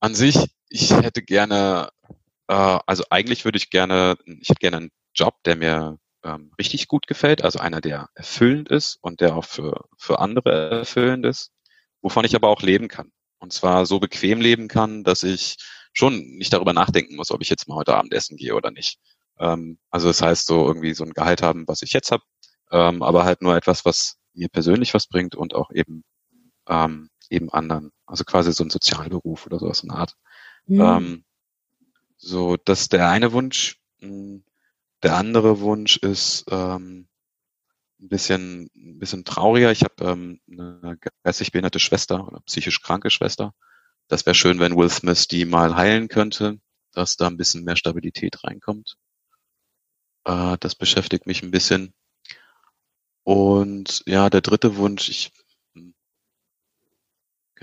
an 0.04 0.14
sich, 0.14 0.36
ich 0.68 0.90
hätte 0.90 1.22
gerne, 1.22 1.88
äh, 2.48 2.78
also 2.86 3.04
eigentlich 3.08 3.46
würde 3.46 3.56
ich 3.56 3.70
gerne, 3.70 4.18
ich 4.26 4.50
hätte 4.50 4.60
gerne 4.60 4.76
einen 4.76 4.90
Job, 5.14 5.42
der 5.46 5.56
mir 5.56 5.98
ähm, 6.22 6.52
richtig 6.58 6.88
gut 6.88 7.06
gefällt, 7.06 7.42
also 7.42 7.58
einer, 7.58 7.80
der 7.80 8.10
erfüllend 8.14 8.68
ist 8.68 8.98
und 9.00 9.22
der 9.22 9.34
auch 9.34 9.46
für, 9.46 9.86
für 9.96 10.18
andere 10.18 10.80
erfüllend 10.80 11.24
ist, 11.24 11.52
wovon 12.02 12.26
ich 12.26 12.34
aber 12.36 12.48
auch 12.48 12.60
leben 12.60 12.88
kann. 12.88 13.12
Und 13.38 13.54
zwar 13.54 13.86
so 13.86 13.98
bequem 13.98 14.42
leben 14.42 14.68
kann, 14.68 15.04
dass 15.04 15.22
ich 15.22 15.56
schon 15.94 16.18
nicht 16.36 16.52
darüber 16.52 16.74
nachdenken 16.74 17.16
muss, 17.16 17.30
ob 17.30 17.40
ich 17.40 17.48
jetzt 17.48 17.66
mal 17.66 17.76
heute 17.76 17.96
Abend 17.96 18.12
essen 18.12 18.36
gehe 18.36 18.54
oder 18.54 18.70
nicht. 18.70 18.98
Ähm, 19.38 19.78
also 19.90 20.08
das 20.08 20.20
heißt, 20.20 20.46
so 20.46 20.66
irgendwie 20.66 20.92
so 20.92 21.04
ein 21.04 21.14
Gehalt 21.14 21.40
haben, 21.40 21.66
was 21.66 21.80
ich 21.80 21.94
jetzt 21.94 22.10
habe, 22.10 22.24
ähm, 22.70 23.02
aber 23.02 23.24
halt 23.24 23.40
nur 23.40 23.56
etwas, 23.56 23.86
was 23.86 24.16
mir 24.34 24.50
persönlich 24.50 24.92
was 24.92 25.06
bringt 25.06 25.34
und 25.34 25.54
auch 25.54 25.70
eben 25.70 26.04
ähm, 26.68 27.08
eben 27.30 27.50
anderen. 27.50 27.92
Also 28.06 28.24
quasi 28.24 28.52
so 28.52 28.64
ein 28.64 28.70
Sozialberuf 28.70 29.46
oder 29.46 29.58
sowas 29.58 29.82
in 29.82 29.88
der 29.90 29.98
Art. 29.98 30.16
Mhm. 30.66 30.80
Ähm, 30.80 31.24
so, 32.16 32.56
das 32.56 32.82
ist 32.82 32.92
der 32.92 33.08
eine 33.08 33.32
Wunsch. 33.32 33.78
Hm, 34.00 34.44
der 35.02 35.16
andere 35.16 35.60
Wunsch 35.60 35.96
ist 35.98 36.46
ähm, 36.50 37.08
ein 38.00 38.08
bisschen, 38.08 38.70
ein 38.74 38.98
bisschen 38.98 39.24
trauriger. 39.24 39.70
Ich 39.70 39.82
habe 39.82 40.04
ähm, 40.04 40.40
eine 40.50 40.98
geistig 41.22 41.52
behinderte 41.52 41.80
Schwester 41.80 42.26
oder 42.26 42.40
psychisch 42.40 42.82
kranke 42.82 43.10
Schwester. 43.10 43.54
Das 44.08 44.26
wäre 44.26 44.34
schön, 44.34 44.60
wenn 44.60 44.76
Will 44.76 44.90
Smith 44.90 45.28
die 45.28 45.44
mal 45.44 45.76
heilen 45.76 46.08
könnte, 46.08 46.58
dass 46.92 47.16
da 47.16 47.26
ein 47.26 47.36
bisschen 47.36 47.64
mehr 47.64 47.76
Stabilität 47.76 48.44
reinkommt. 48.44 48.96
Äh, 50.24 50.56
das 50.60 50.74
beschäftigt 50.74 51.26
mich 51.26 51.42
ein 51.42 51.50
bisschen. 51.50 51.94
Und 53.22 54.02
ja, 54.06 54.28
der 54.28 54.42
dritte 54.42 54.76
Wunsch, 54.76 55.08
ich 55.08 55.32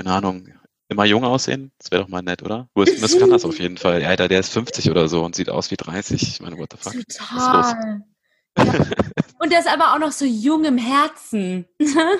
keine 0.01 0.15
Ahnung, 0.15 0.47
immer 0.89 1.05
jung 1.05 1.23
aussehen? 1.23 1.71
Das 1.77 1.91
wäre 1.91 2.01
doch 2.01 2.09
mal 2.09 2.23
nett, 2.23 2.41
oder? 2.41 2.67
Will 2.73 2.87
Smith 2.87 3.19
kann 3.19 3.29
das 3.29 3.45
auf 3.45 3.59
jeden 3.59 3.77
Fall. 3.77 4.03
Alter, 4.03 4.27
der 4.27 4.39
ist 4.39 4.51
50 4.51 4.89
oder 4.89 5.07
so 5.07 5.23
und 5.23 5.35
sieht 5.35 5.49
aus 5.49 5.69
wie 5.69 5.77
30. 5.77 6.21
Ich 6.23 6.41
meine, 6.41 6.57
what 6.57 6.69
the 6.71 6.77
fuck? 6.77 6.93
Total. 7.07 8.01
Ja. 8.57 8.65
und 9.39 9.51
der 9.51 9.59
ist 9.59 9.67
aber 9.67 9.93
auch 9.93 9.99
noch 9.99 10.11
so 10.11 10.25
jung 10.25 10.65
im 10.65 10.77
Herzen. 10.77 11.65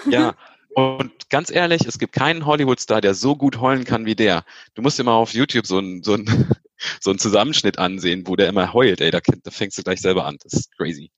ja. 0.10 0.36
Und 0.74 1.30
ganz 1.30 1.52
ehrlich, 1.52 1.86
es 1.86 2.00
gibt 2.00 2.14
keinen 2.14 2.46
Hollywood-Star, 2.46 3.02
der 3.02 3.14
so 3.14 3.36
gut 3.36 3.60
heulen 3.60 3.84
kann 3.84 4.06
wie 4.06 4.16
der. 4.16 4.46
Du 4.74 4.82
musst 4.82 4.98
dir 4.98 5.04
mal 5.04 5.16
auf 5.16 5.34
YouTube 5.34 5.68
so 5.68 5.80
einen 5.80 6.02
so 6.02 6.14
einen, 6.14 6.50
so 7.02 7.10
einen 7.10 7.20
Zusammenschnitt 7.20 7.78
ansehen, 7.78 8.26
wo 8.26 8.38
der 8.38 8.48
immer 8.48 8.72
heult. 8.72 9.02
Ey, 9.02 9.12
da, 9.12 9.20
da 9.20 9.52
fängst 9.52 9.78
du 9.78 9.84
gleich 9.84 10.00
selber 10.00 10.26
an. 10.26 10.38
Das 10.42 10.54
ist 10.54 10.72
crazy. 10.78 11.12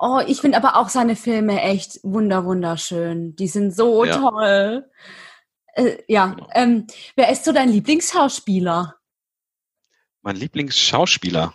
Oh, 0.00 0.20
ich 0.26 0.40
finde 0.40 0.56
aber 0.56 0.74
auch 0.74 0.88
seine 0.88 1.14
Filme 1.14 1.62
echt 1.62 2.00
wunder 2.02 2.44
wunderschön. 2.44 3.36
Die 3.36 3.46
sind 3.46 3.72
so 3.72 4.04
ja. 4.04 4.16
toll. 4.16 4.84
Äh, 5.72 6.02
ja, 6.06 6.26
genau. 6.26 6.48
ähm, 6.54 6.86
wer 7.16 7.30
ist 7.30 7.44
so 7.44 7.52
dein 7.52 7.68
Lieblingsschauspieler? 7.68 8.96
Mein 10.22 10.36
Lieblingsschauspieler? 10.36 11.54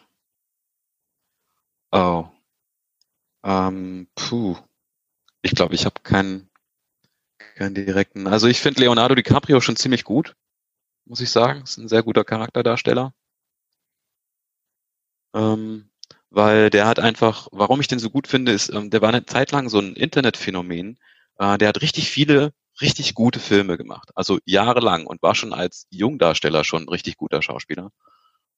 Oh. 1.92 2.26
Ähm, 3.44 4.08
puh. 4.16 4.58
Ich 5.42 5.52
glaube, 5.52 5.76
ich 5.76 5.86
habe 5.86 6.02
keinen, 6.02 6.50
keinen 7.56 7.76
direkten. 7.76 8.28
Also 8.28 8.48
ich 8.48 8.60
finde 8.60 8.82
Leonardo 8.82 9.16
DiCaprio 9.16 9.62
schon 9.62 9.78
ziemlich 9.78 10.04
gut, 10.04 10.36
muss 11.06 11.22
ich 11.22 11.30
sagen. 11.30 11.62
Ist 11.62 11.78
ein 11.78 11.88
sehr 11.88 12.04
guter 12.04 12.26
Charakterdarsteller. 12.26 13.14
Ähm, 15.34 15.90
weil 16.30 16.70
der 16.70 16.88
hat 16.88 17.00
einfach, 17.00 17.48
warum 17.52 17.80
ich 17.80 17.88
den 17.88 18.00
so 18.00 18.10
gut 18.10 18.28
finde, 18.28 18.52
ist, 18.52 18.70
ähm, 18.70 18.90
der 18.90 19.02
war 19.02 19.10
eine 19.10 19.26
Zeit 19.26 19.52
lang 19.52 19.70
so 19.70 19.80
ein 19.80 19.96
Internetphänomen. 19.96 21.00
Äh, 21.38 21.58
der 21.58 21.70
hat 21.70 21.82
richtig 21.82 22.10
viele, 22.10 22.54
richtig 22.82 23.14
gute 23.14 23.40
Filme 23.40 23.78
gemacht. 23.78 24.12
Also 24.16 24.40
jahrelang 24.46 25.06
und 25.06 25.22
war 25.22 25.36
schon 25.36 25.54
als 25.54 25.88
Jungdarsteller 25.90 26.64
schon 26.64 26.84
ein 26.84 26.90
richtig 26.90 27.18
guter 27.18 27.42
Schauspieler. 27.42 27.92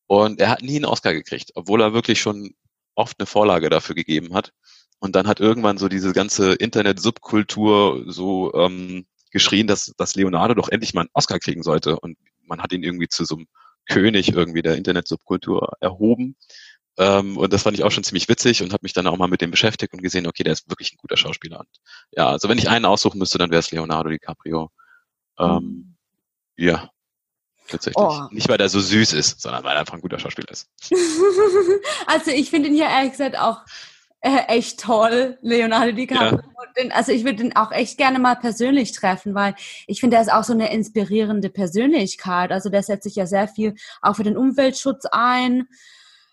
Und 0.08 0.40
er 0.42 0.50
hat 0.50 0.62
nie 0.62 0.78
einen 0.78 0.86
Oscar 0.86 1.14
gekriegt, 1.14 1.52
obwohl 1.56 1.82
er 1.82 1.94
wirklich 1.94 2.20
schon 2.20 2.56
oft 2.96 3.20
eine 3.20 3.28
Vorlage 3.28 3.70
dafür 3.70 3.96
gegeben 3.96 4.34
hat. 4.34 4.52
Und 5.00 5.16
dann 5.16 5.28
hat 5.28 5.40
irgendwann 5.40 5.78
so 5.78 5.88
diese 5.88 6.12
ganze 6.14 6.54
Internet-Subkultur 6.54 8.04
so 8.08 8.54
ähm, 8.54 9.06
geschrien, 9.32 9.68
dass, 9.68 9.94
dass 9.98 10.16
Leonardo 10.16 10.54
doch 10.56 10.70
endlich 10.70 10.94
mal 10.94 11.02
einen 11.02 11.10
Oscar 11.14 11.40
kriegen 11.40 11.64
sollte. 11.64 12.00
Und 12.00 12.18
man 12.44 12.62
hat 12.62 12.74
ihn 12.74 12.84
irgendwie 12.84 13.08
zu 13.08 13.24
so 13.24 13.36
einem 13.36 13.48
König 13.88 14.34
irgendwie 14.34 14.62
der 14.62 14.76
Internet-Subkultur 14.76 15.74
erhoben. 15.80 16.36
Ähm, 17.00 17.38
und 17.38 17.54
das 17.54 17.64
fand 17.64 17.78
ich 17.78 17.86
auch 17.86 17.92
schon 17.92 18.04
ziemlich 18.04 18.28
witzig 18.28 18.62
und 18.62 18.74
habe 18.74 18.82
mich 18.84 18.92
dann 18.92 19.08
auch 19.08 19.18
mal 19.18 19.30
mit 19.30 19.40
dem 19.40 19.52
beschäftigt 19.52 19.94
und 19.94 20.04
gesehen, 20.04 20.28
okay, 20.28 20.44
der 20.44 20.52
ist 20.52 20.70
wirklich 20.70 20.92
ein 20.92 20.98
guter 20.98 21.16
Schauspieler. 21.16 21.62
Und 21.62 21.70
ja, 22.12 22.28
also 22.28 22.50
wenn 22.50 22.58
ich 22.58 22.70
einen 22.70 22.84
aussuchen 22.84 23.20
müsste, 23.20 23.38
dann 23.38 23.52
wäre 23.52 23.62
es 23.62 23.72
Leonardo 23.72 24.10
DiCaprio. 24.10 24.70
Ähm. 25.40 25.96
Ja, 26.58 26.92
tatsächlich. 27.70 28.06
Oh. 28.06 28.28
Nicht, 28.32 28.50
weil 28.50 28.60
er 28.60 28.68
so 28.68 28.82
süß 28.82 29.14
ist, 29.14 29.40
sondern 29.40 29.64
weil 29.64 29.78
er 29.78 29.80
einfach 29.80 29.94
ein 29.94 30.02
guter 30.02 30.20
Schauspieler 30.20 30.52
ist. 30.52 30.68
also 32.06 32.32
ich 32.32 32.50
finde 32.50 32.68
ihn 32.68 32.76
hier 32.76 32.88
ehrlich 32.88 33.12
gesagt 33.12 33.40
auch 33.40 33.64
äh, 34.20 34.44
echt 34.50 34.82
toll, 34.82 35.38
Leonardo 35.42 35.94
DiCaprio. 35.94 36.42
Ja. 36.42 36.90
Also 36.92 37.14
ich 37.14 37.24
würde 37.24 37.44
ihn 37.44 37.56
auch 37.56 37.72
echt 37.72 37.98
gerne 37.98 38.20
mal 38.20 38.36
persönlich 38.36 38.92
treffen, 38.92 39.34
weil 39.36 39.56
ich 39.88 40.02
finde, 40.02 40.18
er 40.18 40.24
ist 40.24 40.34
auch 40.34 40.44
so 40.44 40.52
eine 40.52 40.74
inspirierende 40.74 41.50
Persönlichkeit. 41.50 42.52
Also 42.52 42.68
der 42.70 42.84
setzt 42.84 43.06
sich 43.06 43.16
ja 43.16 43.26
sehr 43.26 43.48
viel 43.48 43.76
auch 44.02 44.18
für 44.18 44.24
den 44.24 44.36
Umweltschutz 44.36 45.06
ein. 45.06 45.70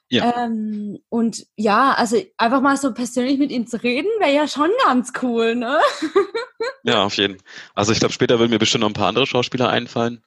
Ja. 0.08 0.44
Ähm, 0.44 1.00
und 1.08 1.46
ja, 1.56 1.92
also 1.94 2.16
einfach 2.36 2.60
mal 2.60 2.76
so 2.76 2.94
persönlich 2.94 3.38
mit 3.38 3.50
ihm 3.50 3.66
zu 3.66 3.82
reden, 3.82 4.08
wäre 4.20 4.34
ja 4.34 4.46
schon 4.46 4.70
ganz 4.84 5.12
cool, 5.22 5.56
ne? 5.56 5.80
ja, 6.84 7.04
auf 7.04 7.16
jeden 7.16 7.38
Fall. 7.38 7.46
Also 7.74 7.92
ich 7.92 7.98
glaube, 7.98 8.14
später 8.14 8.38
würden 8.38 8.50
mir 8.50 8.58
bestimmt 8.60 8.82
noch 8.82 8.90
ein 8.90 8.94
paar 8.94 9.08
andere 9.08 9.26
Schauspieler 9.26 9.68
einfallen. 9.68 10.22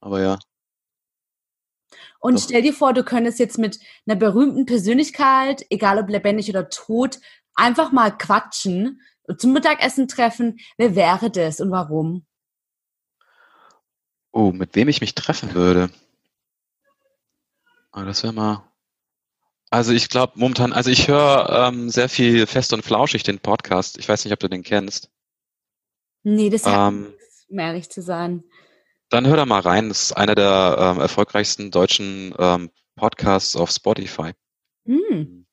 Aber 0.00 0.20
ja. 0.20 0.38
Und 2.20 2.36
Doch. 2.36 2.44
stell 2.44 2.62
dir 2.62 2.72
vor, 2.72 2.92
du 2.92 3.02
könntest 3.02 3.38
jetzt 3.38 3.58
mit 3.58 3.80
einer 4.06 4.16
berühmten 4.16 4.64
Persönlichkeit, 4.64 5.66
egal 5.70 5.98
ob 5.98 6.08
lebendig 6.08 6.48
oder 6.48 6.68
tot, 6.68 7.18
einfach 7.54 7.90
mal 7.90 8.16
quatschen, 8.16 9.00
zum 9.38 9.52
Mittagessen 9.52 10.06
treffen. 10.06 10.58
Wer 10.76 10.94
wäre 10.94 11.30
das 11.30 11.60
und 11.60 11.72
warum? 11.72 12.26
Oh, 14.30 14.52
mit 14.52 14.74
wem 14.76 14.88
ich 14.88 15.00
mich 15.00 15.14
treffen 15.14 15.54
würde? 15.54 15.90
Oh, 17.92 18.02
das 18.02 18.22
wäre 18.22 18.32
mal 18.32 18.65
also 19.70 19.92
ich 19.92 20.08
glaube 20.08 20.34
momentan, 20.36 20.72
also 20.72 20.90
ich 20.90 21.08
höre 21.08 21.68
ähm, 21.68 21.90
sehr 21.90 22.08
viel 22.08 22.46
fest 22.46 22.72
und 22.72 22.84
flauschig 22.84 23.22
den 23.22 23.40
Podcast. 23.40 23.98
Ich 23.98 24.08
weiß 24.08 24.24
nicht, 24.24 24.32
ob 24.32 24.40
du 24.40 24.48
den 24.48 24.62
kennst. 24.62 25.10
Nee, 26.22 26.50
das 26.50 26.64
ähm, 26.66 27.12
um 27.48 27.58
ehrlich 27.58 27.90
zu 27.90 28.02
sein. 28.02 28.44
Dann 29.08 29.26
hör 29.26 29.36
da 29.36 29.46
mal 29.46 29.60
rein. 29.60 29.88
Das 29.88 30.02
ist 30.02 30.12
einer 30.12 30.34
der 30.34 30.76
ähm, 30.78 31.00
erfolgreichsten 31.00 31.70
deutschen 31.70 32.34
ähm, 32.38 32.70
Podcasts 32.96 33.54
auf 33.54 33.70
Spotify. 33.70 34.32
Hm. 34.84 35.46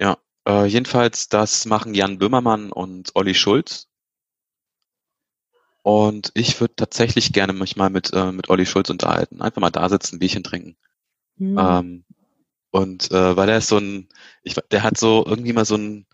Ja, 0.00 0.18
äh, 0.46 0.66
jedenfalls, 0.66 1.28
das 1.28 1.66
machen 1.66 1.94
Jan 1.94 2.18
Böhmermann 2.18 2.72
und 2.72 3.12
Olli 3.14 3.34
Schulz. 3.34 3.88
Und 5.82 6.32
ich 6.34 6.60
würde 6.60 6.74
tatsächlich 6.76 7.32
gerne 7.32 7.52
mich 7.52 7.76
mal 7.76 7.90
mit, 7.90 8.12
äh, 8.12 8.32
mit 8.32 8.48
Olli 8.48 8.66
Schulz 8.66 8.90
unterhalten. 8.90 9.42
Einfach 9.42 9.60
mal 9.60 9.70
da 9.70 9.88
sitzen, 9.88 10.18
Bierchen 10.18 10.42
trinken. 10.42 10.76
Hm. 11.36 11.58
Ähm, 11.58 12.04
und 12.74 13.12
äh, 13.12 13.36
weil 13.36 13.48
er 13.48 13.58
ist 13.58 13.68
so 13.68 13.78
ein, 13.78 14.08
ich, 14.42 14.56
der 14.72 14.82
hat 14.82 14.98
so 14.98 15.24
irgendwie 15.24 15.52
mal 15.52 15.64
so 15.64 15.76
ein, 15.76 16.06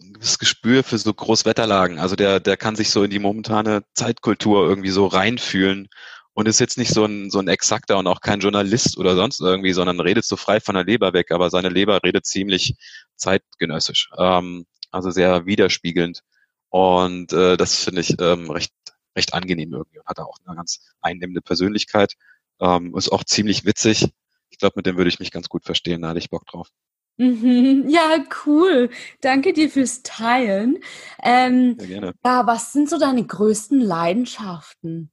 ein 0.00 0.12
gewisses 0.12 0.38
Gespür 0.38 0.84
für 0.84 0.96
so 0.96 1.12
Großwetterlagen. 1.12 1.98
Also 1.98 2.14
der, 2.14 2.38
der 2.38 2.56
kann 2.56 2.76
sich 2.76 2.90
so 2.90 3.02
in 3.02 3.10
die 3.10 3.18
momentane 3.18 3.82
Zeitkultur 3.94 4.64
irgendwie 4.68 4.90
so 4.90 5.08
reinfühlen 5.08 5.88
und 6.32 6.46
ist 6.46 6.60
jetzt 6.60 6.78
nicht 6.78 6.92
so 6.94 7.04
ein, 7.04 7.30
so 7.30 7.40
ein 7.40 7.48
Exakter 7.48 7.98
und 7.98 8.06
auch 8.06 8.20
kein 8.20 8.38
Journalist 8.38 8.96
oder 8.96 9.16
sonst 9.16 9.40
irgendwie, 9.40 9.72
sondern 9.72 9.98
redet 9.98 10.24
so 10.24 10.36
frei 10.36 10.60
von 10.60 10.76
der 10.76 10.84
Leber 10.84 11.14
weg, 11.14 11.32
aber 11.32 11.50
seine 11.50 11.68
Leber 11.68 12.00
redet 12.04 12.26
ziemlich 12.26 12.76
zeitgenössisch, 13.16 14.08
ähm, 14.16 14.66
also 14.92 15.10
sehr 15.10 15.46
widerspiegelnd. 15.46 16.20
Und 16.68 17.32
äh, 17.32 17.56
das 17.56 17.82
finde 17.82 18.02
ich 18.02 18.14
ähm, 18.20 18.52
recht, 18.52 18.72
recht 19.16 19.34
angenehm 19.34 19.72
irgendwie 19.72 19.98
und 19.98 20.06
hat 20.06 20.20
auch 20.20 20.38
eine 20.46 20.54
ganz 20.54 20.78
einnehmende 21.00 21.40
Persönlichkeit. 21.40 22.14
Ähm, 22.60 22.94
ist 22.96 23.10
auch 23.10 23.24
ziemlich 23.24 23.64
witzig 23.64 24.10
ich 24.54 24.58
glaube, 24.58 24.74
mit 24.76 24.86
dem 24.86 24.96
würde 24.96 25.08
ich 25.08 25.18
mich 25.18 25.32
ganz 25.32 25.48
gut 25.48 25.64
verstehen. 25.64 26.02
Da 26.02 26.10
hatte 26.10 26.20
ich 26.20 26.30
Bock 26.30 26.46
drauf. 26.46 26.68
Mhm. 27.16 27.88
Ja, 27.88 28.24
cool. 28.46 28.88
Danke 29.20 29.52
dir 29.52 29.68
fürs 29.68 30.02
Teilen. 30.02 30.78
Ähm, 31.22 31.76
ja, 31.80 31.86
gerne. 31.86 32.14
Ja, 32.24 32.46
was 32.46 32.72
sind 32.72 32.88
so 32.88 32.98
deine 32.98 33.26
größten 33.26 33.80
Leidenschaften? 33.80 35.10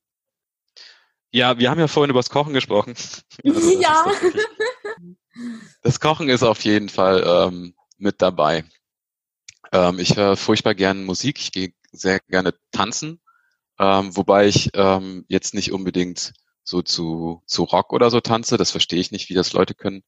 Ja, 1.31 1.57
wir 1.57 1.71
haben 1.71 1.79
ja 1.79 1.87
vorhin 1.87 2.11
über 2.11 2.19
das 2.19 2.29
Kochen 2.29 2.53
gesprochen. 2.53 2.93
Also 3.43 3.71
das 3.71 3.81
ja. 3.81 4.05
Das 5.81 5.99
Kochen 5.99 6.29
ist 6.29 6.43
auf 6.43 6.63
jeden 6.63 6.89
Fall 6.89 7.23
ähm, 7.25 7.73
mit 7.97 8.21
dabei. 8.21 8.63
Ähm, 9.71 9.97
ich 9.97 10.17
höre 10.17 10.37
furchtbar 10.37 10.75
gerne 10.75 11.01
Musik. 11.01 11.39
Ich 11.39 11.51
gehe 11.51 11.73
sehr 11.91 12.19
gerne 12.19 12.53
tanzen, 12.71 13.21
ähm, 13.79 14.15
wobei 14.15 14.47
ich 14.47 14.69
ähm, 14.75 15.25
jetzt 15.29 15.55
nicht 15.55 15.71
unbedingt 15.71 16.33
so 16.63 16.81
zu, 16.81 17.41
zu 17.45 17.63
Rock 17.63 17.93
oder 17.93 18.09
so 18.09 18.19
tanze. 18.21 18.57
Das 18.57 18.71
verstehe 18.71 18.99
ich 18.99 19.11
nicht, 19.11 19.29
wie 19.29 19.33
das 19.33 19.53
Leute 19.53 19.73
können. 19.73 20.03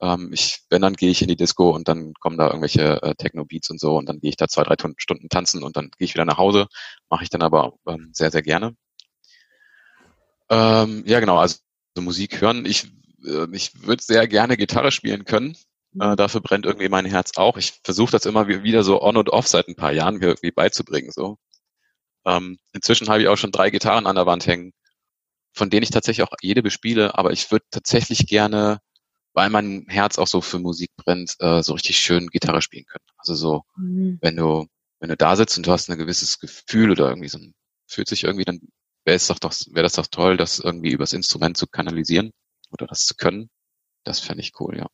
Ähm, 0.00 0.32
ich, 0.32 0.60
wenn, 0.70 0.82
dann 0.82 0.94
gehe 0.94 1.10
ich 1.10 1.22
in 1.22 1.28
die 1.28 1.36
Disco 1.36 1.70
und 1.70 1.88
dann 1.88 2.14
kommen 2.14 2.38
da 2.38 2.46
irgendwelche 2.46 3.02
äh, 3.02 3.14
Techno-Beats 3.14 3.70
und 3.70 3.80
so 3.80 3.96
und 3.96 4.08
dann 4.08 4.20
gehe 4.20 4.30
ich 4.30 4.36
da 4.36 4.48
zwei, 4.48 4.62
drei 4.62 4.76
Stunden 4.96 5.28
tanzen 5.28 5.62
und 5.62 5.76
dann 5.76 5.90
gehe 5.98 6.06
ich 6.06 6.14
wieder 6.14 6.24
nach 6.24 6.38
Hause. 6.38 6.68
Mache 7.10 7.24
ich 7.24 7.30
dann 7.30 7.42
aber 7.42 7.74
ähm, 7.86 8.10
sehr, 8.14 8.30
sehr 8.30 8.42
gerne. 8.42 8.74
Ähm, 10.48 11.04
ja, 11.06 11.20
genau, 11.20 11.38
also 11.38 11.58
so 11.94 12.02
Musik 12.02 12.40
hören. 12.40 12.64
Ich, 12.64 12.90
äh, 13.24 13.46
ich 13.52 13.82
würde 13.86 14.02
sehr 14.02 14.26
gerne 14.26 14.56
Gitarre 14.56 14.90
spielen 14.90 15.24
können. 15.24 15.56
Äh, 16.00 16.08
mhm. 16.08 16.16
dafür 16.16 16.40
brennt 16.40 16.66
irgendwie 16.66 16.88
mein 16.88 17.04
Herz 17.04 17.36
auch. 17.36 17.56
Ich 17.56 17.80
versuche 17.84 18.12
das 18.12 18.26
immer 18.26 18.48
wieder 18.48 18.84
so 18.84 19.02
on 19.02 19.16
und 19.16 19.30
off 19.30 19.48
seit 19.48 19.68
ein 19.68 19.76
paar 19.76 19.92
Jahren 19.92 20.20
irgendwie 20.20 20.50
beizubringen. 20.52 21.10
So. 21.12 21.36
Ähm, 22.24 22.58
inzwischen 22.72 23.08
habe 23.08 23.22
ich 23.22 23.28
auch 23.28 23.36
schon 23.36 23.52
drei 23.52 23.70
Gitarren 23.70 24.06
an 24.06 24.16
der 24.16 24.26
Wand 24.26 24.46
hängen 24.46 24.72
von 25.52 25.70
denen 25.70 25.82
ich 25.82 25.90
tatsächlich 25.90 26.26
auch 26.26 26.34
jede 26.40 26.62
bespiele, 26.62 27.16
aber 27.18 27.32
ich 27.32 27.50
würde 27.50 27.64
tatsächlich 27.70 28.26
gerne, 28.26 28.80
weil 29.32 29.50
mein 29.50 29.86
Herz 29.88 30.18
auch 30.18 30.26
so 30.26 30.40
für 30.40 30.58
Musik 30.58 30.90
brennt, 30.96 31.36
äh, 31.40 31.62
so 31.62 31.74
richtig 31.74 31.98
schön 31.98 32.28
Gitarre 32.28 32.62
spielen 32.62 32.84
können. 32.86 33.04
Also 33.18 33.34
so, 33.34 33.62
mhm. 33.76 34.18
wenn 34.20 34.36
du, 34.36 34.66
wenn 35.00 35.08
du 35.08 35.16
da 35.16 35.36
sitzt 35.36 35.56
und 35.56 35.66
du 35.66 35.72
hast 35.72 35.90
ein 35.90 35.98
gewisses 35.98 36.38
Gefühl 36.38 36.90
oder 36.90 37.08
irgendwie 37.08 37.28
so 37.28 37.38
ein, 37.38 37.54
fühlt 37.86 38.08
sich 38.08 38.24
irgendwie, 38.24 38.44
dann 38.44 38.60
wäre 39.04 39.16
es 39.16 39.26
doch, 39.26 39.38
doch 39.38 39.52
wäre 39.72 39.84
das 39.84 39.94
doch 39.94 40.06
toll, 40.06 40.36
das 40.36 40.58
irgendwie 40.58 40.92
übers 40.92 41.12
Instrument 41.12 41.56
zu 41.56 41.66
kanalisieren 41.66 42.32
oder 42.70 42.86
das 42.86 43.04
zu 43.04 43.14
können. 43.14 43.50
Das 44.04 44.20
fände 44.20 44.42
ich 44.42 44.52
cool, 44.60 44.78
ja. 44.78 44.86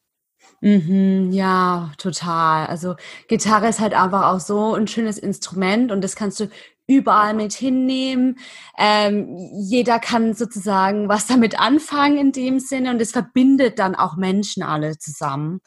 Mhm, 0.61 1.33
ja, 1.33 1.93
total. 1.99 2.67
Also 2.67 2.97
Gitarre 3.29 3.69
ist 3.69 3.81
halt 3.81 3.95
einfach 3.95 4.25
auch 4.25 4.41
so 4.41 4.75
ein 4.75 4.87
schönes 4.89 5.19
Instrument 5.19 5.93
und 5.93 6.03
das 6.03 6.17
kannst 6.17 6.41
du 6.41 6.49
überall 6.87 7.35
mit 7.35 7.53
hinnehmen. 7.53 8.39
Ähm, 8.79 9.37
jeder 9.53 9.99
kann 9.99 10.35
sozusagen 10.35 11.09
was 11.09 11.27
damit 11.27 11.59
anfangen 11.59 12.19
in 12.19 12.33
dem 12.33 12.61
Sinne 12.61 12.91
und 12.91 13.01
es 13.01 13.13
verbindet 13.13 13.79
dann 13.79 13.95
auch 13.95 14.17
Menschen 14.17 14.63
alle 14.63 14.99
zusammen. 14.99 15.61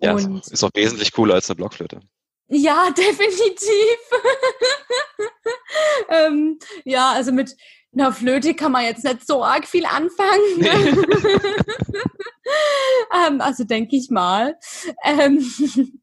Ja, 0.00 0.14
und 0.14 0.46
ist 0.46 0.64
auch 0.64 0.70
wesentlich 0.74 1.12
cooler 1.12 1.34
als 1.34 1.50
eine 1.50 1.56
Blockflöte. 1.56 2.00
Ja, 2.48 2.90
definitiv. 2.96 3.98
ähm, 6.08 6.58
ja, 6.84 7.12
also 7.12 7.32
mit 7.32 7.54
einer 7.92 8.12
Flöte 8.12 8.54
kann 8.54 8.72
man 8.72 8.84
jetzt 8.84 9.04
nicht 9.04 9.26
so 9.26 9.44
arg 9.44 9.66
viel 9.66 9.84
anfangen. 9.84 10.58
Nee. 10.58 10.66
ähm, 13.26 13.40
also 13.40 13.64
denke 13.64 13.96
ich 13.96 14.10
mal. 14.10 14.56
Ähm, 15.04 15.50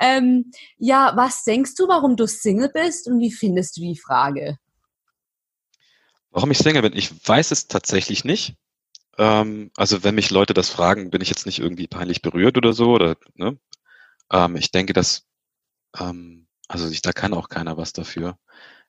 ähm, 0.00 0.50
ja, 0.78 1.12
was 1.16 1.44
denkst 1.44 1.74
du, 1.76 1.88
warum 1.88 2.16
du 2.16 2.26
Single 2.26 2.70
bist 2.72 3.08
und 3.08 3.20
wie 3.20 3.32
findest 3.32 3.76
du 3.76 3.80
die 3.80 3.98
Frage? 3.98 4.58
Warum 6.30 6.50
ich 6.50 6.58
Single 6.58 6.82
bin? 6.82 6.96
Ich 6.96 7.10
weiß 7.26 7.50
es 7.50 7.66
tatsächlich 7.66 8.24
nicht. 8.24 8.54
Ähm, 9.16 9.70
also 9.76 10.04
wenn 10.04 10.14
mich 10.14 10.30
Leute 10.30 10.54
das 10.54 10.70
fragen, 10.70 11.10
bin 11.10 11.20
ich 11.20 11.28
jetzt 11.28 11.46
nicht 11.46 11.58
irgendwie 11.58 11.88
peinlich 11.88 12.22
berührt 12.22 12.56
oder 12.56 12.72
so. 12.72 12.90
Oder, 12.90 13.16
ne? 13.34 13.58
Ähm, 14.30 14.56
ich 14.56 14.70
denke, 14.70 14.92
dass 14.92 15.26
ähm, 15.98 16.46
also 16.68 16.88
ich, 16.88 17.02
da 17.02 17.12
kann 17.12 17.32
auch 17.32 17.48
keiner 17.48 17.76
was 17.76 17.92
dafür. 17.92 18.38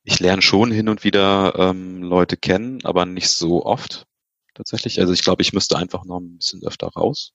Ich 0.04 0.20
lerne 0.20 0.42
schon 0.42 0.72
hin 0.72 0.90
und 0.90 1.04
wieder 1.04 1.54
ähm, 1.58 2.02
Leute 2.02 2.38
kennen, 2.38 2.84
aber 2.84 3.06
nicht 3.06 3.30
so 3.30 3.66
oft 3.66 4.08
tatsächlich. 4.56 5.00
Also 5.00 5.14
ich 5.14 5.24
glaube, 5.24 5.42
ich 5.42 5.54
müsste 5.54 5.78
einfach 5.78 6.06
noch 6.06 6.20
ein 6.20 6.38
bisschen 6.38 6.64
öfter 6.64 6.88
raus, 6.88 7.34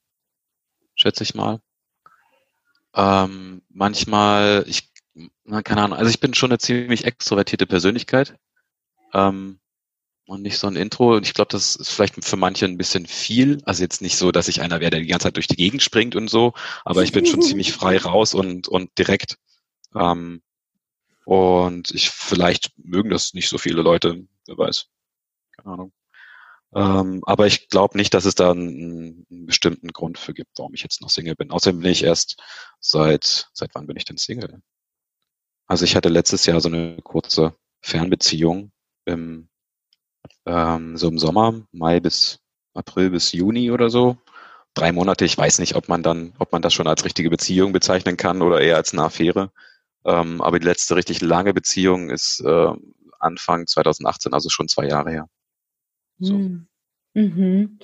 schätze 0.95 1.23
ich 1.23 1.35
mal. 1.35 1.61
Ähm, 2.95 3.63
manchmal, 3.69 4.65
ich, 4.67 4.93
na, 5.45 5.63
keine 5.63 5.83
Ahnung, 5.83 5.99
also 5.99 6.11
ich 6.11 6.21
bin 6.21 6.35
schon 6.35 6.51
eine 6.51 6.59
ziemlich 6.59 7.05
extrovertierte 7.05 7.67
Persönlichkeit. 7.67 8.37
Ähm, 9.13 9.61
und 10.27 10.43
nicht 10.43 10.59
so 10.59 10.67
ein 10.67 10.77
Intro. 10.77 11.17
Und 11.17 11.27
ich 11.27 11.35
glaube, 11.35 11.51
das 11.51 11.77
ist 11.77 11.91
vielleicht 11.91 12.25
für 12.25 12.37
manche 12.37 12.65
ein 12.65 12.79
bisschen 12.79 13.07
viel. 13.07 13.61
Also 13.65 13.83
jetzt 13.83 14.01
nicht 14.01 14.17
so, 14.17 14.33
dass 14.33 14.49
ich 14.49 14.63
einer 14.63 14.81
wäre, 14.81 14.91
der 14.91 15.01
die 15.01 15.07
ganze 15.07 15.25
Zeit 15.25 15.37
durch 15.37 15.49
die 15.49 15.57
Gegend 15.57 15.83
springt 15.83 16.17
und 16.17 16.29
so, 16.29 16.55
aber 16.85 17.03
ich 17.03 17.13
bin 17.13 17.27
schon 17.27 17.43
ziemlich 17.43 17.73
frei 17.73 17.99
raus 17.99 18.35
und, 18.35 18.69
und 18.69 18.97
direkt. 18.99 19.37
Ähm, 19.95 20.43
und 21.25 21.91
ich 21.93 22.11
vielleicht 22.11 22.73
mögen 22.79 23.11
das 23.11 23.35
nicht 23.35 23.49
so 23.49 23.59
viele 23.59 23.83
Leute, 23.83 24.27
wer 24.47 24.59
weiß. 24.59 24.87
Keine 25.53 25.73
Ahnung. 25.75 25.93
Ähm, 26.75 27.23
aber 27.25 27.47
ich 27.47 27.69
glaube 27.69 27.97
nicht, 27.97 28.15
dass 28.15 28.25
es 28.25 28.35
da 28.35 28.51
einen, 28.51 29.27
einen, 29.31 29.47
bestimmten 29.47 29.89
Grund 29.89 30.19
für 30.19 30.35
gibt, 30.35 30.59
warum 30.59 30.75
ich 30.75 30.83
jetzt 30.83 31.01
noch 31.01 31.11
Single 31.11 31.37
bin. 31.37 31.53
Außerdem 31.53 31.81
bin 31.81 31.93
ich 31.93 32.03
erst 32.03 32.43
seit, 32.81 33.49
seit 33.53 33.71
wann 33.75 33.87
bin 33.87 33.97
ich 33.97 34.05
denn 34.05 34.17
Single? 34.17 34.61
Also 35.67 35.85
ich 35.85 35.95
hatte 35.95 36.09
letztes 36.09 36.47
Jahr 36.47 36.61
so 36.61 36.69
eine 36.69 36.97
kurze 37.03 37.55
Fernbeziehung 37.81 38.73
im 39.05 39.49
ähm, 40.47 40.97
so 40.97 41.09
im 41.09 41.19
Sommer, 41.19 41.67
Mai 41.73 42.01
bis 42.01 42.41
April 42.75 43.11
bis 43.11 43.33
Juni 43.33 43.71
oder 43.71 43.91
so. 43.91 44.17
Drei 44.75 44.93
Monate, 44.93 45.25
ich 45.25 45.39
weiß 45.39 45.61
nicht, 45.61 45.77
ob 45.77 45.89
man 45.89 46.03
dann, 46.03 46.35
ob 46.39 46.53
man 46.53 46.63
das 46.63 46.75
schon 46.75 46.89
als 46.89 47.05
richtige 47.05 47.31
Beziehung 47.31 47.73
bezeichnen 47.73 48.17
kann 48.17 48.43
oder 48.43 48.61
eher 48.61 48.77
als 48.77 48.93
eine 48.93 49.03
Affäre. 49.05 49.53
Ähm, 50.05 50.41
aber 50.41 50.59
die 50.59 50.67
letzte 50.67 50.97
richtig 50.97 51.21
lange 51.21 51.55
Beziehung 51.55 52.11
ist 52.11 52.41
äh, 52.41 52.73
Anfang 53.19 53.67
2018, 53.67 54.35
also 54.35 54.51
schon 54.51 54.69
zwei 54.69 54.87
Jahre 54.87 55.11
her. 55.11 55.29
So. 56.19 56.35
Hm. 56.35 56.67
Mhm. 57.15 57.79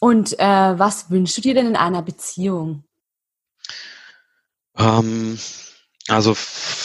Und 0.00 0.38
äh, 0.38 0.78
was 0.78 1.10
wünschst 1.10 1.36
du 1.38 1.40
dir 1.42 1.54
denn 1.54 1.66
in 1.66 1.76
einer 1.76 2.02
Beziehung? 2.02 2.84
Ähm, 4.76 5.38
also 6.08 6.36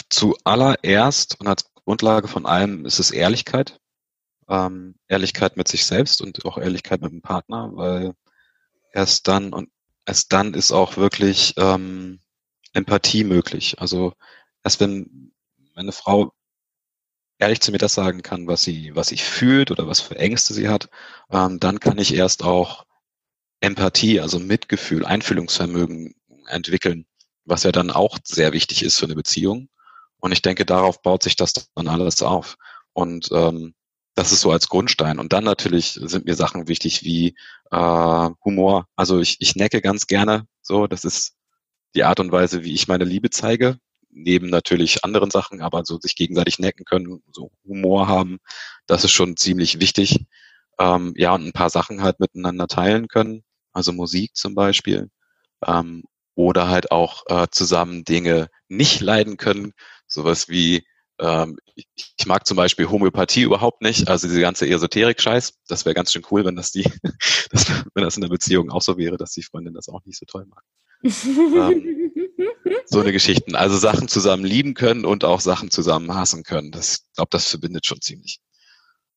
zuallererst 0.08 1.38
und 1.40 1.46
als 1.46 1.72
Grundlage 1.74 2.28
von 2.28 2.46
allem 2.46 2.86
ist 2.86 2.98
es 2.98 3.10
Ehrlichkeit 3.10 3.80
ähm, 4.48 4.94
Ehrlichkeit 5.08 5.56
mit 5.56 5.68
sich 5.68 5.86
selbst 5.86 6.20
und 6.20 6.44
auch 6.44 6.58
Ehrlichkeit 6.58 7.00
mit 7.00 7.12
dem 7.12 7.22
Partner, 7.22 7.70
weil 7.74 8.14
erst 8.92 9.28
dann 9.28 9.52
und 9.52 9.70
erst 10.06 10.32
dann 10.32 10.54
ist 10.54 10.72
auch 10.72 10.96
wirklich 10.96 11.54
ähm, 11.56 12.20
Empathie 12.74 13.24
möglich. 13.24 13.80
Also 13.80 14.12
erst 14.64 14.80
wenn 14.80 15.32
eine 15.74 15.92
Frau 15.92 16.32
ehrlich 17.38 17.60
zu 17.60 17.72
mir 17.72 17.78
das 17.78 17.94
sagen 17.94 18.22
kann, 18.22 18.46
was 18.46 18.62
sie, 18.62 18.94
was 18.94 19.08
sie 19.08 19.16
fühlt 19.16 19.70
oder 19.70 19.88
was 19.88 20.00
für 20.00 20.16
Ängste 20.16 20.54
sie 20.54 20.68
hat, 20.68 20.88
ähm, 21.30 21.58
dann 21.58 21.80
kann 21.80 21.98
ich 21.98 22.14
erst 22.14 22.44
auch 22.44 22.84
Empathie, 23.60 24.20
also 24.20 24.38
Mitgefühl, 24.38 25.04
Einfühlungsvermögen 25.04 26.14
entwickeln, 26.46 27.06
was 27.44 27.64
ja 27.64 27.72
dann 27.72 27.90
auch 27.90 28.18
sehr 28.24 28.52
wichtig 28.52 28.82
ist 28.82 28.98
für 28.98 29.06
eine 29.06 29.16
Beziehung. 29.16 29.68
Und 30.18 30.32
ich 30.32 30.42
denke, 30.42 30.64
darauf 30.64 31.02
baut 31.02 31.22
sich 31.24 31.36
das 31.36 31.52
dann 31.74 31.88
alles 31.88 32.22
auf. 32.22 32.56
Und 32.92 33.28
ähm, 33.32 33.74
das 34.14 34.30
ist 34.30 34.40
so 34.42 34.52
als 34.52 34.68
Grundstein. 34.68 35.18
Und 35.18 35.32
dann 35.32 35.44
natürlich 35.44 35.98
sind 36.00 36.26
mir 36.26 36.34
Sachen 36.36 36.68
wichtig 36.68 37.02
wie 37.02 37.34
äh, 37.70 38.30
Humor. 38.44 38.86
Also 38.94 39.20
ich, 39.20 39.38
ich 39.40 39.56
necke 39.56 39.80
ganz 39.80 40.06
gerne 40.06 40.46
so. 40.60 40.86
Das 40.86 41.04
ist 41.04 41.34
die 41.94 42.04
Art 42.04 42.20
und 42.20 42.30
Weise, 42.30 42.62
wie 42.62 42.74
ich 42.74 42.88
meine 42.88 43.04
Liebe 43.04 43.30
zeige. 43.30 43.78
Neben 44.12 44.48
natürlich 44.48 45.04
anderen 45.04 45.30
Sachen, 45.30 45.62
aber 45.62 45.84
so 45.84 45.98
sich 45.98 46.14
gegenseitig 46.16 46.58
necken 46.58 46.84
können, 46.84 47.22
so 47.32 47.50
Humor 47.64 48.08
haben, 48.08 48.38
das 48.86 49.04
ist 49.04 49.12
schon 49.12 49.36
ziemlich 49.36 49.80
wichtig. 49.80 50.26
Ähm, 50.78 51.14
ja, 51.16 51.34
und 51.34 51.46
ein 51.46 51.52
paar 51.52 51.70
Sachen 51.70 52.02
halt 52.02 52.20
miteinander 52.20 52.66
teilen 52.66 53.08
können. 53.08 53.42
Also 53.72 53.92
Musik 53.92 54.36
zum 54.36 54.54
Beispiel. 54.54 55.10
Ähm, 55.66 56.04
oder 56.34 56.68
halt 56.68 56.90
auch 56.90 57.24
äh, 57.28 57.46
zusammen 57.50 58.04
Dinge 58.04 58.48
nicht 58.68 59.00
leiden 59.00 59.36
können. 59.36 59.72
Sowas 60.06 60.48
wie 60.48 60.84
ähm, 61.18 61.58
ich, 61.74 61.86
ich, 62.18 62.26
mag 62.26 62.46
zum 62.46 62.56
Beispiel 62.56 62.88
Homöopathie 62.88 63.42
überhaupt 63.42 63.82
nicht, 63.82 64.08
also 64.08 64.26
diese 64.26 64.40
ganze 64.40 64.66
Esoterik-Scheiß. 64.68 65.54
Das 65.68 65.84
wäre 65.84 65.94
ganz 65.94 66.12
schön 66.12 66.22
cool, 66.30 66.44
wenn 66.44 66.56
das 66.56 66.72
die, 66.72 66.84
wenn 67.94 68.04
das 68.04 68.16
in 68.16 68.22
der 68.22 68.28
Beziehung 68.28 68.70
auch 68.70 68.82
so 68.82 68.96
wäre, 68.96 69.16
dass 69.16 69.32
die 69.32 69.42
Freundin 69.42 69.74
das 69.74 69.88
auch 69.88 70.04
nicht 70.04 70.18
so 70.18 70.26
toll 70.26 70.46
mag. 70.46 70.62
ähm, 71.02 72.12
so 72.86 73.00
eine 73.00 73.12
Geschichten. 73.12 73.54
Also 73.54 73.76
Sachen 73.76 74.08
zusammen 74.08 74.44
lieben 74.44 74.74
können 74.74 75.04
und 75.04 75.24
auch 75.24 75.40
Sachen 75.40 75.70
zusammen 75.70 76.14
hassen 76.14 76.42
können. 76.44 76.70
Das, 76.70 77.06
glaube, 77.14 77.30
das 77.30 77.48
verbindet 77.48 77.86
schon 77.86 78.00
ziemlich. 78.00 78.40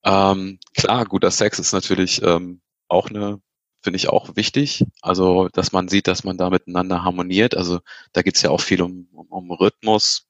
Ähm, 0.04 0.60
klar, 0.76 1.06
guter 1.06 1.32
Sex 1.32 1.60
ist 1.60 1.74
natürlich 1.74 2.22
ähm, 2.22 2.62
auch 2.88 3.10
eine, 3.10 3.40
finde 3.82 3.98
ich 3.98 4.10
auch 4.10 4.36
wichtig. 4.36 4.86
Also, 5.02 5.50
dass 5.50 5.72
man 5.72 5.88
sieht, 5.88 6.08
dass 6.08 6.24
man 6.24 6.38
da 6.38 6.50
miteinander 6.50 7.04
harmoniert. 7.04 7.56
Also 7.56 7.80
da 8.14 8.22
geht's 8.22 8.42
ja 8.42 8.50
auch 8.52 8.62
viel 8.62 8.82
um, 8.82 9.08
um, 9.12 9.28
um 9.28 9.52
Rhythmus, 9.52 10.28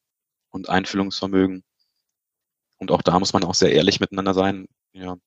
und 0.55 0.69
Einfühlungsvermögen. 0.69 1.63
Und 2.77 2.91
auch 2.91 3.01
da 3.01 3.19
muss 3.19 3.33
man 3.33 3.43
auch 3.43 3.53
sehr 3.53 3.73
ehrlich 3.73 3.99
miteinander 3.99 4.33
sein. 4.33 4.67
Ja. 4.93 5.17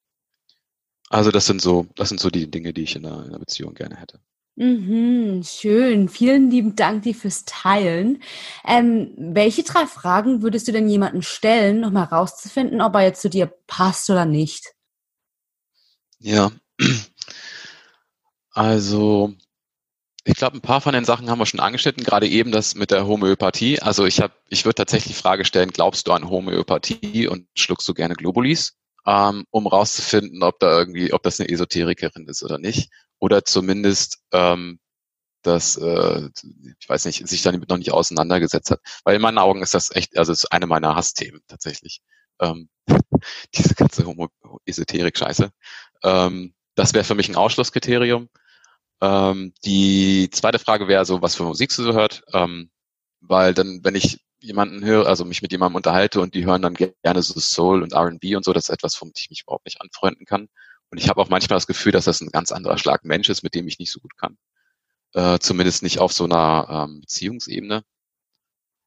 Also 1.11 1.31
das 1.31 1.47
sind 1.47 1.61
so, 1.63 1.87
das 1.95 2.09
sind 2.09 2.19
so 2.21 2.31
die 2.31 2.51
Dinge, 2.51 2.73
die 2.73 2.83
ich 2.83 2.97
in 2.97 3.07
einer, 3.07 3.23
in 3.23 3.29
einer 3.29 3.39
Beziehung 3.39 3.75
gerne 3.75 3.97
hätte. 3.97 4.21
Mhm, 4.61 5.45
schön. 5.45 6.09
Vielen 6.09 6.51
lieben 6.51 6.75
Dank 6.75 7.05
dir 7.05 7.15
fürs 7.15 7.45
Teilen. 7.45 8.21
Ähm, 8.67 9.15
welche 9.17 9.63
drei 9.63 9.87
Fragen 9.87 10.43
würdest 10.43 10.67
du 10.67 10.73
denn 10.73 10.89
jemanden 10.89 11.23
stellen, 11.23 11.85
um 11.85 11.97
herauszufinden, 11.97 12.81
ob 12.81 12.97
er 12.97 13.03
jetzt 13.03 13.23
zu 13.23 13.31
dir 13.31 13.47
passt 13.69 14.11
oder 14.11 14.25
nicht? 14.25 14.75
Ja. 16.19 16.51
Also 18.51 19.35
ich 20.25 20.35
glaube, 20.35 20.57
ein 20.57 20.61
paar 20.61 20.81
von 20.81 20.93
den 20.93 21.05
Sachen 21.05 21.31
haben 21.31 21.39
wir 21.39 21.47
schon 21.47 21.61
angeschnitten, 21.61 22.03
gerade 22.03 22.27
eben 22.27 22.51
das 22.51 22.75
mit 22.75 22.91
der 22.91 23.07
Homöopathie. 23.07 23.81
Also 23.81 24.05
ich 24.05 24.21
habe, 24.21 24.35
ich 24.49 24.65
würde 24.65 24.75
tatsächlich 24.75 25.15
die 25.15 25.23
Frage 25.23 25.45
stellen, 25.45 25.71
glaubst 25.71 26.09
du 26.09 26.13
an 26.13 26.29
Homöopathie 26.29 27.29
und 27.29 27.47
schluckst 27.55 27.87
du 27.87 27.95
gerne 27.95 28.15
Globulis, 28.15 28.78
ähm, 29.09 29.45
um 29.51 29.67
rauszufinden, 29.67 30.43
ob 30.43 30.61
da 30.61 30.79
irgendwie, 30.79 31.13
ob 31.13 31.23
das 31.23 31.41
eine 31.41 31.49
Esoterikerin 31.49 32.29
ist 32.29 32.43
oder 32.43 32.59
nicht. 32.59 32.91
Oder 33.19 33.45
zumindest 33.45 34.19
ähm, 34.33 34.79
dass, 35.43 35.77
äh, 35.77 36.29
ich 36.79 36.89
weiß 36.89 37.07
nicht, 37.07 37.27
sich 37.27 37.43
damit 37.43 37.69
noch 37.69 37.79
nicht 37.79 37.93
auseinandergesetzt 37.93 38.71
hat. 38.71 38.81
Weil 39.05 39.17
in 39.17 39.23
meinen 39.23 39.39
Augen 39.39 39.63
ist 39.63 39.75
das 39.75 39.95
echt, 39.95 40.19
also 40.19 40.33
es 40.33 40.45
ist 40.45 40.53
eine 40.53 40.67
meiner 40.67 40.95
Hassthemen 40.95 41.43
tatsächlich. 41.49 42.03
Ähm, 42.41 42.69
diese 43.55 43.75
ganze 43.75 44.05
Homo-Esoterik-Scheiße. 44.05 45.51
Ähm, 46.03 46.55
das 46.75 46.95
wäre 46.95 47.05
für 47.05 47.15
mich 47.15 47.29
ein 47.29 47.37
Ausschlusskriterium. 47.37 48.29
Ähm, 49.01 49.55
die 49.65 50.29
zweite 50.31 50.59
Frage 50.59 50.89
wäre 50.89 51.05
so, 51.05 51.23
was 51.23 51.37
für 51.37 51.45
Musik 51.45 51.75
du 51.75 51.83
so 51.85 51.95
hört, 51.95 52.23
ähm, 52.33 52.71
weil 53.21 53.55
dann, 53.55 53.81
wenn 53.85 53.95
ich 53.95 54.21
jemanden 54.41 54.85
höre, 54.85 55.07
also 55.07 55.25
mich 55.25 55.43
mit 55.43 55.53
jemandem 55.53 55.77
unterhalte 55.77 56.21
und 56.21 56.35
die 56.35 56.47
hören 56.47 56.63
dann 56.63 56.75
gerne 56.75 57.23
so 57.23 57.39
Soul 57.41 57.83
und 57.83 57.93
R&B 57.93 58.37
und 58.37 58.45
so, 58.45 58.53
das 58.53 58.65
ist 58.65 58.75
etwas, 58.75 59.01
womit 59.01 59.19
ich 59.19 59.31
mich 59.31 59.43
überhaupt 59.43 59.67
nicht 59.67 59.81
anfreunden 59.81 60.27
kann. 60.27 60.49
Und 60.91 60.99
ich 60.99 61.09
habe 61.09 61.21
auch 61.21 61.29
manchmal 61.29 61.57
das 61.57 61.67
Gefühl, 61.67 61.93
dass 61.93 62.07
das 62.07 62.21
ein 62.21 62.31
ganz 62.31 62.53
anderer 62.53 62.79
Schlag 62.79 63.05
Mensch 63.05 63.29
ist, 63.29 63.43
mit 63.43 63.55
dem 63.55 63.69
ich 63.69 63.79
nicht 63.79 63.93
so 63.93 64.01
gut 64.01 64.17
kann. 64.17 64.39
Äh, 65.15 65.39
zumindest 65.39 65.83
nicht 65.83 65.99
auf 65.99 66.13
so 66.13 66.25
einer 66.25 66.87
ähm, 66.89 67.01
Beziehungsebene. 67.01 67.83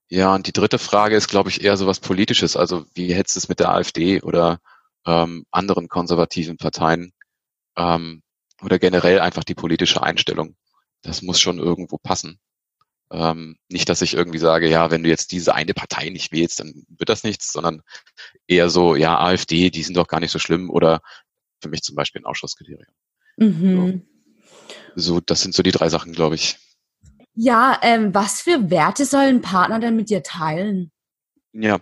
Ja, 0.10 0.36
und 0.36 0.48
die 0.48 0.54
dritte 0.54 0.80
Frage 0.80 1.16
ist, 1.16 1.30
glaube 1.30 1.50
ich, 1.50 1.64
eher 1.64 1.78
so 1.78 1.88
was 1.88 2.00
Politisches. 2.00 2.58
Also 2.58 2.86
wie 2.94 3.14
hättest 3.14 3.36
du 3.36 3.40
es 3.40 3.50
mit 3.50 3.60
der 3.60 3.72
AfD 3.72 4.22
oder 4.22 4.60
ähm, 5.06 5.46
anderen 5.52 5.88
konservativen 5.88 6.58
Parteien? 6.58 7.14
Ähm, 7.78 8.22
oder 8.62 8.80
generell 8.80 9.20
einfach 9.20 9.44
die 9.44 9.56
politische 9.56 10.04
Einstellung. 10.04 10.56
Das 11.02 11.22
muss 11.22 11.40
schon 11.40 11.58
irgendwo 11.60 11.98
passen. 11.98 12.40
Ähm, 13.12 13.58
nicht, 13.70 13.90
dass 13.90 14.02
ich 14.02 14.14
irgendwie 14.14 14.38
sage, 14.38 14.70
ja, 14.70 14.90
wenn 14.90 15.04
du 15.04 15.10
jetzt 15.10 15.34
diese 15.34 15.54
eine 15.54 15.74
Partei 15.74 16.10
nicht 16.10 16.32
wählst, 16.32 16.62
dann 16.62 16.86
wird 16.88 17.10
das 17.10 17.24
nichts, 17.24 17.52
sondern 17.52 17.82
eher 18.48 18.70
so, 18.70 18.96
ja, 18.96 19.20
AfD, 19.20 19.70
die 19.70 19.84
sind 19.84 19.98
doch 19.98 20.08
gar 20.08 20.22
nicht 20.22 20.32
so 20.32 20.40
schlimm 20.40 20.70
oder 20.70 21.02
für 21.62 21.70
mich 21.70 21.82
zum 21.82 21.96
Beispiel 21.96 22.22
ein 22.22 22.26
Ausschlusskriterium. 22.26 22.94
Mhm. 23.36 24.06
So, 24.96 25.16
so, 25.16 25.20
das 25.20 25.42
sind 25.42 25.54
so 25.54 25.62
die 25.62 25.72
drei 25.72 25.90
Sachen, 25.90 26.14
glaube 26.14 26.36
ich. 26.36 26.58
Ja, 27.36 27.80
ähm, 27.82 28.14
was 28.14 28.42
für 28.42 28.70
Werte 28.70 29.06
soll 29.06 29.26
ein 29.26 29.42
Partner 29.42 29.80
denn 29.80 29.96
mit 29.96 30.10
dir 30.10 30.24
teilen? 30.24 30.92
Ja, 31.54 31.80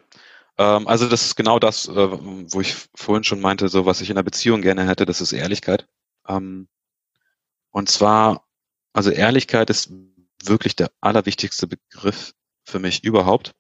ähm, 0.58 0.88
also 0.88 1.08
das 1.08 1.26
ist 1.26 1.36
genau 1.36 1.60
das, 1.60 1.88
äh, 1.88 1.92
wo 1.94 2.60
ich 2.60 2.76
vorhin 2.96 3.24
schon 3.24 3.40
meinte, 3.40 3.70
so 3.70 3.86
was 3.86 4.02
ich 4.02 4.10
in 4.10 4.18
einer 4.18 4.24
Beziehung 4.24 4.62
gerne 4.62 4.88
hätte, 4.88 5.06
das 5.06 5.22
ist 5.22 5.32
Ehrlichkeit. 5.32 5.88
Ähm, 6.28 6.68
und 7.72 7.90
zwar, 7.90 8.48
also 8.94 9.12
Ehrlichkeit 9.12 9.70
ist 9.70 9.92
wirklich 10.44 10.76
der 10.76 10.92
allerwichtigste 11.02 11.68
Begriff 11.68 12.34
für 12.66 12.80
mich 12.80 13.04
überhaupt. 13.04 13.54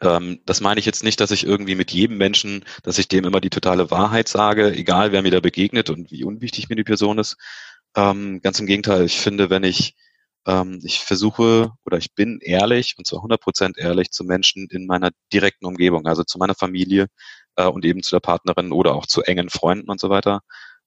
Ähm, 0.00 0.40
das 0.46 0.60
meine 0.60 0.78
ich 0.80 0.86
jetzt 0.86 1.02
nicht, 1.04 1.20
dass 1.20 1.30
ich 1.30 1.44
irgendwie 1.44 1.74
mit 1.74 1.90
jedem 1.92 2.16
Menschen, 2.16 2.64
dass 2.82 2.98
ich 2.98 3.08
dem 3.08 3.24
immer 3.24 3.40
die 3.40 3.50
totale 3.50 3.90
Wahrheit 3.90 4.28
sage, 4.28 4.72
egal 4.72 5.12
wer 5.12 5.22
mir 5.22 5.30
da 5.30 5.40
begegnet 5.40 5.90
und 5.90 6.10
wie 6.10 6.24
unwichtig 6.24 6.68
mir 6.68 6.76
die 6.76 6.84
Person 6.84 7.18
ist. 7.18 7.36
Ähm, 7.96 8.40
ganz 8.42 8.60
im 8.60 8.66
Gegenteil, 8.66 9.04
ich 9.04 9.18
finde, 9.20 9.50
wenn 9.50 9.64
ich, 9.64 9.96
ähm, 10.46 10.80
ich 10.84 11.00
versuche 11.00 11.72
oder 11.84 11.98
ich 11.98 12.14
bin 12.14 12.38
ehrlich 12.40 12.94
und 12.98 13.06
zwar 13.06 13.20
100% 13.20 13.78
ehrlich 13.78 14.10
zu 14.12 14.24
Menschen 14.24 14.68
in 14.70 14.86
meiner 14.86 15.10
direkten 15.32 15.66
Umgebung, 15.66 16.06
also 16.06 16.22
zu 16.24 16.38
meiner 16.38 16.54
Familie 16.54 17.08
äh, 17.56 17.66
und 17.66 17.84
eben 17.84 18.02
zu 18.02 18.12
der 18.12 18.20
Partnerin 18.20 18.72
oder 18.72 18.94
auch 18.94 19.06
zu 19.06 19.22
engen 19.22 19.50
Freunden 19.50 19.90
und 19.90 20.00
so 20.00 20.08
weiter 20.10 20.42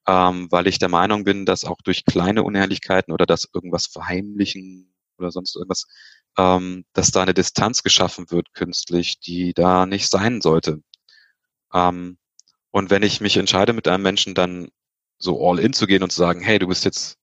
ähm, 0.07 0.51
weil 0.51 0.67
ich 0.67 0.79
der 0.79 0.89
Meinung 0.89 1.23
bin, 1.23 1.45
dass 1.45 1.65
auch 1.65 1.81
durch 1.83 2.05
kleine 2.05 2.43
Unehrlichkeiten 2.43 3.13
oder 3.13 3.25
das 3.25 3.47
irgendwas 3.53 3.87
verheimlichen 3.87 4.93
oder 5.17 5.31
sonst 5.31 5.55
irgendwas, 5.55 5.85
ähm, 6.37 6.85
dass 6.93 7.11
da 7.11 7.21
eine 7.21 7.33
Distanz 7.33 7.83
geschaffen 7.83 8.31
wird 8.31 8.53
künstlich, 8.53 9.19
die 9.19 9.53
da 9.53 9.85
nicht 9.85 10.09
sein 10.09 10.41
sollte. 10.41 10.81
Ähm, 11.73 12.17
und 12.71 12.89
wenn 12.89 13.03
ich 13.03 13.21
mich 13.21 13.37
entscheide, 13.37 13.73
mit 13.73 13.87
einem 13.87 14.03
Menschen 14.03 14.35
dann 14.35 14.69
so 15.17 15.47
all 15.47 15.59
in 15.59 15.73
zu 15.73 15.87
gehen 15.87 16.03
und 16.03 16.11
zu 16.11 16.17
sagen, 16.17 16.41
hey, 16.41 16.59
du 16.59 16.67
bist 16.67 16.85
jetzt, 16.85 17.17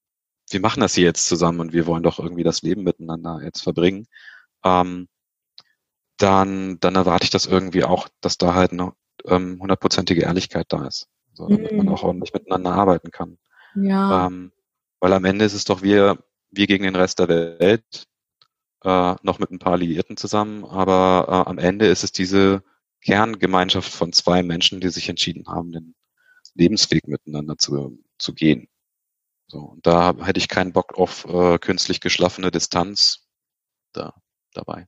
wir 0.49 0.61
machen 0.61 0.81
das 0.81 0.95
hier 0.95 1.05
jetzt 1.05 1.27
zusammen 1.27 1.59
und 1.59 1.73
wir 1.73 1.85
wollen 1.87 2.03
doch 2.03 2.19
irgendwie 2.19 2.43
das 2.43 2.61
Leben 2.61 2.83
miteinander 2.83 3.41
jetzt 3.43 3.61
verbringen, 3.61 4.07
ähm, 4.63 5.07
dann, 6.17 6.79
dann 6.79 6.95
erwarte 6.95 7.25
ich 7.25 7.29
das 7.31 7.45
irgendwie 7.45 7.83
auch, 7.83 8.07
dass 8.21 8.37
da 8.37 8.53
halt 8.55 8.71
eine 8.71 8.93
ähm, 9.25 9.59
hundertprozentige 9.59 10.21
Ehrlichkeit 10.21 10.67
da 10.69 10.87
ist. 10.87 11.07
So, 11.41 11.47
damit 11.47 11.71
mhm. 11.71 11.77
man 11.79 11.89
auch 11.89 12.03
ordentlich 12.03 12.33
miteinander 12.33 12.71
arbeiten 12.71 13.09
kann. 13.09 13.39
Ja. 13.75 14.27
Ähm, 14.27 14.51
weil 14.99 15.13
am 15.13 15.25
Ende 15.25 15.45
ist 15.45 15.53
es 15.53 15.65
doch 15.65 15.81
wir, 15.81 16.23
wir 16.51 16.67
gegen 16.67 16.83
den 16.83 16.95
Rest 16.95 17.17
der 17.17 17.29
Welt, 17.29 18.07
äh, 18.83 19.15
noch 19.23 19.39
mit 19.39 19.49
ein 19.49 19.57
paar 19.57 19.73
Alliierten 19.73 20.17
zusammen, 20.17 20.65
aber 20.65 21.25
äh, 21.27 21.49
am 21.49 21.57
Ende 21.57 21.87
ist 21.87 22.03
es 22.03 22.11
diese 22.11 22.63
Kerngemeinschaft 23.03 23.91
von 23.91 24.13
zwei 24.13 24.43
Menschen, 24.43 24.81
die 24.81 24.89
sich 24.89 25.09
entschieden 25.09 25.47
haben, 25.47 25.71
den 25.71 25.95
Lebensweg 26.53 27.07
miteinander 27.07 27.57
zu, 27.57 27.97
zu 28.19 28.35
gehen. 28.35 28.67
So, 29.47 29.61
und 29.61 29.87
da 29.87 30.13
hätte 30.23 30.37
ich 30.37 30.47
keinen 30.47 30.73
Bock 30.73 30.93
auf 30.93 31.25
äh, 31.25 31.57
künstlich 31.57 32.01
geschlaffene 32.01 32.51
Distanz 32.51 33.27
da 33.93 34.13
dabei. 34.53 34.87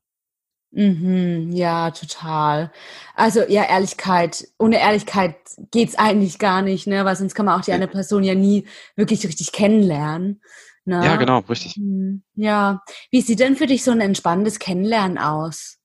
Mhm, 0.76 1.52
ja, 1.52 1.92
total. 1.92 2.72
Also 3.16 3.42
ja, 3.48 3.64
Ehrlichkeit. 3.64 4.48
Ohne 4.58 4.80
Ehrlichkeit 4.80 5.36
geht's 5.70 5.96
eigentlich 5.96 6.40
gar 6.40 6.64
nicht, 6.64 6.88
ne? 6.88 7.06
Weil 7.06 7.16
sonst 7.16 7.36
kann 7.36 7.46
man 7.46 7.60
auch 7.60 7.64
die 7.64 7.74
eine 7.74 7.88
Person 7.88 8.24
ja 8.24 8.34
nie 8.34 8.68
wirklich 8.96 9.24
richtig 9.26 9.52
kennenlernen. 9.52 10.42
Ne? 10.86 10.96
Ja, 11.06 11.16
genau, 11.16 11.40
richtig. 11.40 11.78
Mhm, 11.78 12.24
ja. 12.34 12.82
Wie 13.12 13.22
sieht 13.22 13.40
denn 13.40 13.56
für 13.56 13.68
dich 13.68 13.84
so 13.84 13.92
ein 13.92 14.02
entspanntes 14.02 14.58
Kennenlernen 14.58 15.20
aus? 15.20 15.78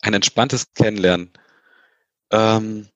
Ein 0.00 0.14
entspanntes 0.14 0.72
Kennenlernen. 0.72 1.30
Ähm, 2.30 2.88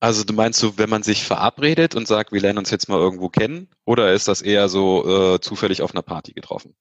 also 0.00 0.24
du 0.24 0.32
meinst 0.32 0.58
so, 0.58 0.78
wenn 0.78 0.90
man 0.90 1.04
sich 1.04 1.24
verabredet 1.24 1.94
und 1.94 2.08
sagt, 2.08 2.32
wir 2.32 2.40
lernen 2.40 2.58
uns 2.58 2.70
jetzt 2.70 2.88
mal 2.88 2.98
irgendwo 2.98 3.28
kennen, 3.28 3.68
oder 3.84 4.12
ist 4.12 4.26
das 4.26 4.42
eher 4.42 4.68
so 4.68 5.34
äh, 5.34 5.40
zufällig 5.40 5.80
auf 5.80 5.92
einer 5.92 6.02
Party 6.02 6.32
getroffen? 6.32 6.74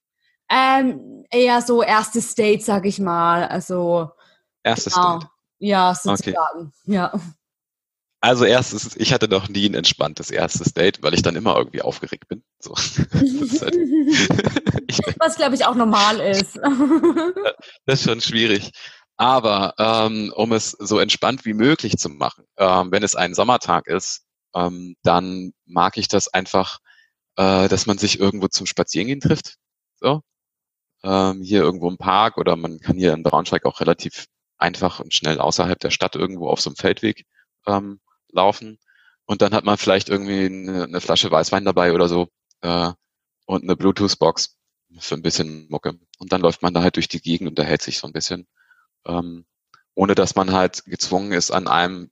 Ähm, 0.50 1.26
eher 1.30 1.62
so 1.62 1.84
erstes 1.84 2.36
Date, 2.36 2.64
sag 2.64 2.86
ich 2.86 3.00
mal. 3.00 3.48
Also 3.48 4.12
erstes 4.64 4.94
genau. 4.94 5.20
Date. 5.20 5.30
Ja, 5.60 5.94
sozusagen. 5.94 6.72
Okay. 6.86 6.94
Ja. 6.94 7.20
Also 8.22 8.44
erstes, 8.44 8.98
ich 8.98 9.14
hatte 9.14 9.30
noch 9.30 9.48
nie 9.48 9.68
ein 9.68 9.76
entspanntes 9.76 10.30
erstes 10.30 10.74
Date, 10.74 11.02
weil 11.02 11.14
ich 11.14 11.22
dann 11.22 11.38
immer 11.38 11.56
irgendwie 11.56 11.82
aufgeregt 11.82 12.28
bin. 12.28 12.44
So. 12.60 12.76
halt, 13.14 13.76
Was 15.20 15.38
glaube 15.38 15.56
ich 15.56 15.66
auch 15.66 15.76
normal 15.76 16.20
ist. 16.20 16.58
das 17.86 18.00
ist 18.00 18.04
schon 18.04 18.20
schwierig. 18.20 18.72
Aber 19.16 19.74
ähm, 19.78 20.34
um 20.36 20.52
es 20.54 20.72
so 20.72 21.00
entspannt 21.00 21.46
wie 21.46 21.54
möglich 21.54 21.98
zu 21.98 22.10
machen, 22.10 22.46
ähm, 22.58 22.92
wenn 22.92 23.04
es 23.04 23.16
ein 23.16 23.34
Sommertag 23.34 23.88
ist, 23.88 24.26
ähm, 24.54 24.96
dann 25.04 25.54
mag 25.66 25.98
ich 25.98 26.08
das 26.08 26.28
einfach, 26.30 26.80
äh, 27.36 27.68
dass 27.70 27.86
man 27.86 27.98
sich 27.98 28.20
irgendwo 28.20 28.48
zum 28.48 28.66
Spazierengehen 28.66 29.20
trifft. 29.22 29.56
So. 30.00 30.22
Ähm, 31.04 31.42
hier 31.42 31.62
irgendwo 31.62 31.90
im 31.90 31.98
Park 31.98 32.38
oder 32.38 32.56
man 32.56 32.80
kann 32.80 32.98
hier 32.98 33.14
in 33.14 33.24
Braunschweig 33.24 33.66
auch 33.66 33.80
relativ 33.80 34.26
einfach 34.58 35.00
und 35.00 35.14
schnell 35.14 35.40
außerhalb 35.40 35.80
der 35.80 35.92
Stadt 35.92 36.16
irgendwo 36.16 36.50
auf 36.50 36.60
so 36.62 36.70
einem 36.70 36.76
Feldweg 36.76 37.26
ähm, 37.68 38.00
laufen. 38.32 38.80
Und 39.26 39.42
dann 39.42 39.54
hat 39.54 39.64
man 39.64 39.78
vielleicht 39.78 40.10
irgendwie 40.10 40.46
eine, 40.46 40.84
eine 40.86 41.02
Flasche 41.02 41.32
Weißwein 41.32 41.66
dabei 41.66 41.94
oder 41.94 42.10
so 42.10 42.30
äh, 42.62 42.92
und 43.46 43.64
eine 43.64 43.76
Bluetooth-Box 43.76 44.58
für 45.00 45.16
ein 45.16 45.22
bisschen 45.22 45.68
Mucke. 45.70 45.94
Und 46.18 46.34
dann 46.34 46.42
läuft 46.42 46.62
man 46.62 46.74
da 46.74 46.82
halt 46.82 46.96
durch 46.98 47.08
die 47.08 47.22
Gegend 47.22 47.50
und 47.50 47.60
erhält 47.60 47.82
sich 47.82 48.00
so 48.00 48.08
ein 48.08 48.14
bisschen 48.14 48.48
ähm, 49.06 49.46
ohne 49.96 50.16
dass 50.16 50.36
man 50.36 50.54
halt 50.54 50.86
gezwungen 50.86 51.34
ist, 51.34 51.52
an 51.52 51.68
einem 51.68 52.10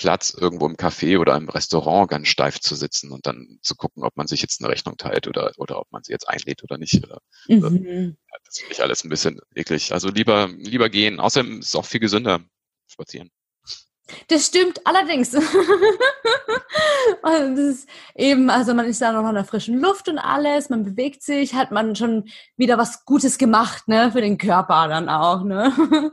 Platz 0.00 0.30
irgendwo 0.30 0.66
im 0.66 0.76
Café 0.76 1.18
oder 1.18 1.36
im 1.36 1.50
Restaurant 1.50 2.10
ganz 2.10 2.28
steif 2.28 2.58
zu 2.58 2.74
sitzen 2.74 3.12
und 3.12 3.26
dann 3.26 3.58
zu 3.60 3.74
gucken, 3.74 4.02
ob 4.02 4.16
man 4.16 4.26
sich 4.26 4.40
jetzt 4.40 4.62
eine 4.62 4.72
Rechnung 4.72 4.96
teilt 4.96 5.28
oder, 5.28 5.52
oder 5.58 5.78
ob 5.78 5.92
man 5.92 6.02
sie 6.02 6.12
jetzt 6.12 6.26
einlädt 6.26 6.64
oder 6.64 6.78
nicht. 6.78 7.04
Oder, 7.04 7.20
mhm. 7.48 8.16
Das 8.46 8.58
finde 8.58 8.72
ich 8.72 8.82
alles 8.82 9.04
ein 9.04 9.10
bisschen 9.10 9.40
eklig. 9.54 9.92
Also 9.92 10.08
lieber, 10.08 10.48
lieber 10.56 10.88
gehen. 10.88 11.20
Außerdem 11.20 11.60
ist 11.60 11.66
es 11.66 11.74
auch 11.74 11.84
viel 11.84 12.00
gesünder 12.00 12.40
spazieren. 12.86 13.30
Das 14.28 14.46
stimmt 14.46 14.86
allerdings. 14.86 15.34
und 15.34 15.44
das 17.22 17.58
ist 17.58 17.88
eben, 18.14 18.48
also 18.48 18.72
man 18.72 18.86
ist 18.86 19.02
da 19.02 19.12
noch 19.12 19.28
in 19.28 19.34
der 19.34 19.44
frischen 19.44 19.78
Luft 19.78 20.08
und 20.08 20.18
alles, 20.18 20.70
man 20.70 20.82
bewegt 20.82 21.22
sich, 21.22 21.52
hat 21.54 21.72
man 21.72 21.94
schon 21.94 22.24
wieder 22.56 22.78
was 22.78 23.04
Gutes 23.04 23.36
gemacht, 23.36 23.86
ne, 23.86 24.10
für 24.12 24.22
den 24.22 24.38
Körper 24.38 24.88
dann 24.88 25.10
auch, 25.10 25.44
ne. 25.44 25.72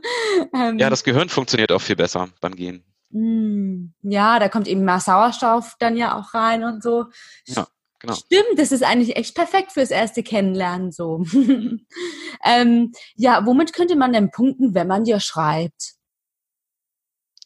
ähm, 0.54 0.78
ja, 0.78 0.90
das 0.90 1.04
Gehirn 1.04 1.30
funktioniert 1.30 1.72
auch 1.72 1.80
viel 1.80 1.96
besser 1.96 2.28
beim 2.40 2.54
Gehen. 2.54 2.84
Hm, 3.10 3.94
ja, 4.02 4.38
da 4.38 4.48
kommt 4.48 4.68
eben 4.68 4.84
mehr 4.84 5.00
Sauerstoff 5.00 5.76
dann 5.78 5.96
ja 5.96 6.18
auch 6.18 6.34
rein 6.34 6.64
und 6.64 6.82
so. 6.82 7.06
Ja. 7.46 7.66
Genau. 8.00 8.14
Stimmt, 8.14 8.58
das 8.58 8.70
ist 8.70 8.84
eigentlich 8.84 9.16
echt 9.16 9.34
perfekt 9.34 9.72
fürs 9.72 9.90
erste 9.90 10.22
Kennenlernen 10.22 10.92
so. 10.92 11.24
ähm, 12.44 12.92
ja, 13.16 13.44
womit 13.44 13.72
könnte 13.72 13.96
man 13.96 14.12
denn 14.12 14.30
punkten, 14.30 14.74
wenn 14.74 14.86
man 14.86 15.02
dir 15.02 15.18
schreibt? 15.18 15.94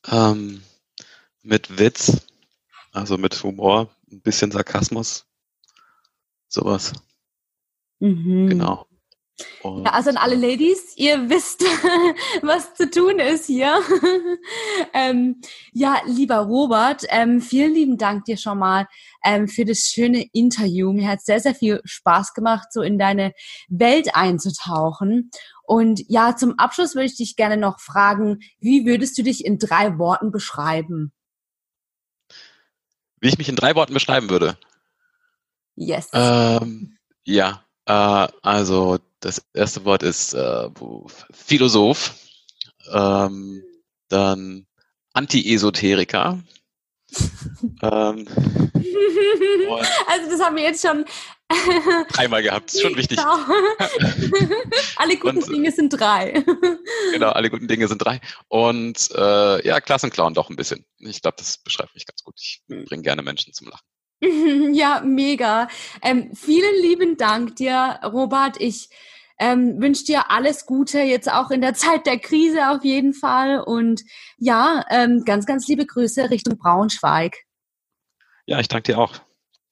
Ähm, 0.07 0.62
mit 1.42 1.79
Witz, 1.79 2.27
also 2.92 3.16
mit 3.16 3.42
Humor, 3.42 3.88
ein 4.11 4.20
bisschen 4.20 4.51
Sarkasmus, 4.51 5.25
sowas. 6.48 6.92
Mhm. 8.01 8.48
Genau. 8.51 8.87
Und, 9.62 9.85
ja, 9.85 9.92
also 9.92 10.11
an 10.11 10.16
alle 10.16 10.35
Ladies, 10.35 10.97
ihr 10.97 11.16
wisst, 11.31 11.62
was 12.42 12.75
zu 12.75 12.90
tun 12.90 13.18
ist 13.18 13.47
hier. 13.47 13.81
ähm, 14.95 15.40
ja, 15.73 16.01
lieber 16.07 16.38
Robert, 16.38 17.05
ähm, 17.09 17.40
vielen 17.40 17.75
lieben 17.75 17.99
Dank 17.99 18.25
dir 18.25 18.37
schon 18.37 18.59
mal 18.59 18.87
ähm, 19.25 19.49
für 19.49 19.64
das 19.64 19.88
schöne 19.88 20.27
Interview. 20.33 20.92
Mir 20.92 21.09
hat 21.09 21.23
sehr, 21.23 21.40
sehr 21.40 21.55
viel 21.55 21.81
Spaß 21.85 22.35
gemacht, 22.35 22.73
so 22.73 22.83
in 22.83 22.99
deine 22.99 23.33
Welt 23.68 24.14
einzutauchen. 24.14 25.31
Und 25.64 26.03
ja, 26.09 26.37
zum 26.37 26.59
Abschluss 26.59 26.95
würde 26.95 27.07
ich 27.07 27.16
dich 27.16 27.37
gerne 27.37 27.57
noch 27.57 27.81
fragen, 27.81 28.40
wie 28.59 28.85
würdest 28.85 29.16
du 29.16 29.23
dich 29.23 29.45
in 29.45 29.59
drei 29.59 29.99
Worten 29.99 30.31
beschreiben? 30.31 31.12
Wie 33.21 33.29
ich 33.29 33.38
mich 33.38 33.49
in 33.49 33.57
drei 33.57 33.75
Worten 33.77 33.95
beschreiben 33.95 34.29
würde? 34.29 34.59
Yes. 35.77 36.11
Ähm, 36.12 36.99
ja, 37.25 37.64
äh, 37.87 38.29
also 38.42 38.99
das 39.22 39.42
erste 39.54 39.85
Wort 39.85 40.02
ist 40.02 40.35
äh, 40.35 40.68
Philosoph, 41.32 42.14
ähm, 42.92 43.62
dann 44.08 44.66
Anti-Esoteriker. 45.14 46.42
ähm, 47.82 48.26
also 50.06 50.30
das 50.30 50.40
haben 50.40 50.56
wir 50.56 50.64
jetzt 50.64 50.85
schon 50.85 51.04
dreimal 52.08 52.42
gehabt, 52.42 52.72
ist 52.72 52.82
schon 52.82 52.96
wichtig. 52.96 53.18
Genau. 53.18 53.37
alle 54.96 55.16
guten 55.16 55.38
und, 55.38 55.48
Dinge 55.52 55.70
sind 55.70 55.90
drei. 55.90 56.42
genau, 57.12 57.30
alle 57.30 57.50
guten 57.50 57.68
Dinge 57.68 57.88
sind 57.88 57.98
drei. 57.98 58.20
Und 58.48 59.11
äh, 59.14 59.66
ja, 59.66 59.80
Klassenclown 59.80 60.35
doch 60.35 60.50
ein 60.50 60.56
bisschen. 60.56 60.85
Ich 60.98 61.22
glaube, 61.22 61.37
das 61.38 61.58
beschreibt 61.58 61.94
mich 61.94 62.06
ganz 62.06 62.24
gut. 62.24 62.35
Ich 62.40 62.62
hm. 62.68 62.87
bringe 62.87 63.02
gerne 63.02 63.22
Menschen 63.22 63.52
zum 63.52 63.68
Lachen. 63.68 63.87
Ja, 64.72 65.02
mega. 65.04 65.68
Ähm, 66.00 66.30
vielen 66.35 66.80
lieben 66.80 67.16
Dank 67.16 67.56
dir, 67.56 67.98
Robert. 68.04 68.61
Ich 68.61 68.88
ähm, 69.38 69.81
wünsche 69.81 70.05
dir 70.05 70.31
alles 70.31 70.66
Gute, 70.66 71.01
jetzt 71.01 71.31
auch 71.31 71.51
in 71.51 71.61
der 71.61 71.75
Zeit 71.75 72.07
der 72.07 72.18
Krise 72.18 72.71
auf 72.71 72.85
jeden 72.85 73.14
Fall. 73.14 73.61
Und 73.61 74.03
ja, 74.38 74.85
ähm, 74.90 75.25
ganz, 75.25 75.47
ganz 75.47 75.66
liebe 75.68 75.87
Grüße 75.87 76.31
Richtung 76.31 76.59
Braunschweig. 76.59 77.37
Ja, 78.47 78.61
ich 78.61 78.68
danke 78.68 78.92
dir 78.92 78.99
auch 78.99 79.14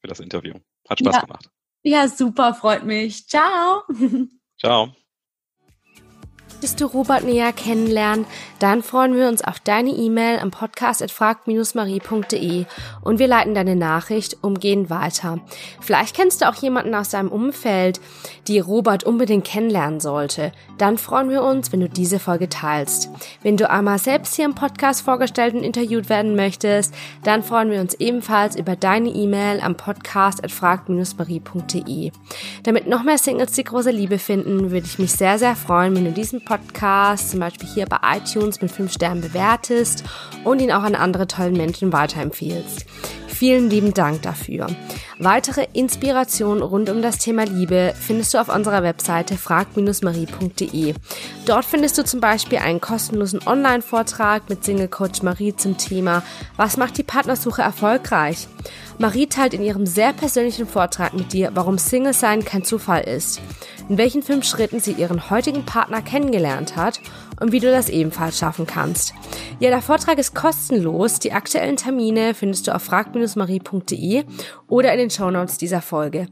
für 0.01 0.09
das 0.09 0.21
Interview. 0.21 0.55
Hat 0.89 0.99
Spaß 1.01 1.15
ja. 1.15 1.21
gemacht. 1.23 1.51
Ja, 1.83 2.09
super, 2.09 2.55
freut 2.55 2.85
mich. 2.85 3.27
Ciao. 3.27 3.83
Ciao. 4.59 4.95
Möchtest 6.51 6.81
du 6.83 6.87
Robert 6.87 7.25
näher 7.25 7.53
kennenlernen? 7.53 8.27
Dann 8.59 8.83
freuen 8.83 9.17
wir 9.17 9.29
uns 9.29 9.43
auf 9.43 9.61
deine 9.61 9.91
E-Mail 9.91 10.41
am 10.41 10.51
Podcast 10.51 11.03
marie.de 11.19 12.67
und 13.03 13.19
wir 13.19 13.27
leiten 13.27 13.55
deine 13.55 13.77
Nachricht 13.77 14.37
umgehend 14.43 14.91
weiter. 14.91 15.39
Vielleicht 15.81 16.15
kennst 16.15 16.43
du 16.43 16.49
auch 16.49 16.57
jemanden 16.57 16.95
aus 16.95 17.09
deinem 17.09 17.33
Umfeld, 17.33 18.01
die 18.47 18.59
Robert 18.59 19.05
unbedingt 19.05 19.47
kennenlernen 19.47 20.01
sollte. 20.01 20.53
Dann 20.77 20.99
freuen 20.99 21.31
wir 21.31 21.43
uns, 21.43 21.73
wenn 21.73 21.81
du 21.81 21.89
diese 21.89 22.19
Folge 22.19 22.51
teilst. 22.51 23.09
Wenn 23.43 23.57
du 23.57 23.71
einmal 23.71 23.99
selbst 23.99 24.35
hier 24.35 24.45
im 24.45 24.55
Podcast 24.55 25.01
vorgestellt 25.01 25.55
und 25.55 25.63
interviewt 25.63 26.11
werden 26.11 26.37
möchtest, 26.37 26.93
dann 27.25 27.43
freuen 27.43 27.71
wir 27.71 27.81
uns 27.81 27.95
ebenfalls 27.95 28.57
über 28.57 28.77
deine 28.77 29.09
E-Mail 29.09 29.61
am 29.61 29.77
Podcast 29.77 30.43
marie.de. 31.17 32.11
Damit 32.65 32.87
noch 32.87 33.03
mehr 33.03 33.19
Singles 33.19 33.53
die 33.53 33.65
große 33.65 33.91
Liebe 33.91 34.19
finden, 34.19 34.71
würde 34.71 34.87
ich 34.87 34.99
mich 34.99 35.13
sehr, 35.13 35.39
sehr 35.39 35.57
freuen, 35.57 35.97
wenn 35.97 36.05
du 36.05 36.13
diesen 36.13 36.40
Podcast 36.45 37.31
zum 37.31 37.41
Beispiel 37.41 37.69
hier 37.69 37.87
bei 37.87 37.99
iTunes 38.17 38.61
mit 38.61 38.71
5 38.71 38.93
Sternen 38.93 39.21
bewertest 39.21 40.05
und 40.45 40.61
ihn 40.61 40.73
auch 40.73 40.83
an 40.83 40.95
andere 40.95 41.27
tollen 41.27 41.55
Menschen 41.55 41.93
weiterempfiehlst. 41.93 42.87
Vielen 43.29 43.71
lieben 43.71 43.95
Dank 43.95 44.23
dafür. 44.23 44.67
Weitere 45.23 45.67
Inspirationen 45.75 46.63
rund 46.63 46.89
um 46.89 47.03
das 47.03 47.19
Thema 47.19 47.45
Liebe 47.45 47.93
findest 47.95 48.33
du 48.33 48.39
auf 48.39 48.49
unserer 48.49 48.83
Webseite 48.83 49.37
frag-marie.de. 49.37 50.95
Dort 51.45 51.67
findest 51.67 51.99
du 51.99 52.05
zum 52.05 52.21
Beispiel 52.21 52.57
einen 52.57 52.81
kostenlosen 52.81 53.47
Online-Vortrag 53.47 54.49
mit 54.49 54.65
Single 54.65 54.89
Coach 54.89 55.21
Marie 55.21 55.55
zum 55.55 55.77
Thema 55.77 56.23
Was 56.57 56.79
macht 56.79 56.97
die 56.97 57.03
Partnersuche 57.03 57.61
erfolgreich? 57.61 58.49
Marie 58.97 59.27
teilt 59.27 59.53
in 59.53 59.63
ihrem 59.63 59.85
sehr 59.85 60.15
persönlichen 60.15 60.67
Vortrag 60.67 61.13
mit 61.13 61.35
dir, 61.35 61.51
warum 61.53 61.77
Single 61.77 62.15
sein 62.15 62.43
kein 62.43 62.65
Zufall 62.65 63.03
ist, 63.03 63.43
in 63.91 63.99
welchen 63.99 64.23
fünf 64.23 64.47
Schritten 64.47 64.81
sie 64.81 64.93
ihren 64.93 65.29
heutigen 65.29 65.67
Partner 65.67 66.01
kennengelernt 66.01 66.77
hat 66.77 66.99
und 67.41 67.53
wie 67.53 67.61
du 67.61 67.71
das 67.71 67.89
ebenfalls 67.89 68.39
schaffen 68.39 68.67
kannst. 68.67 69.15
Ja, 69.59 69.71
der 69.71 69.83
Vortrag 69.83 70.19
ist 70.19 70.35
kostenlos. 70.35 71.19
Die 71.19 71.33
aktuellen 71.33 71.77
Termine 71.77 72.35
findest 72.35 72.67
du 72.67 72.75
auf 72.75 72.83
frag-marie.de 72.83 74.25
oder 74.71 74.93
in 74.93 74.99
den 74.99 75.11
Shownotes 75.11 75.59
dieser 75.59 75.83
Folge. 75.83 76.29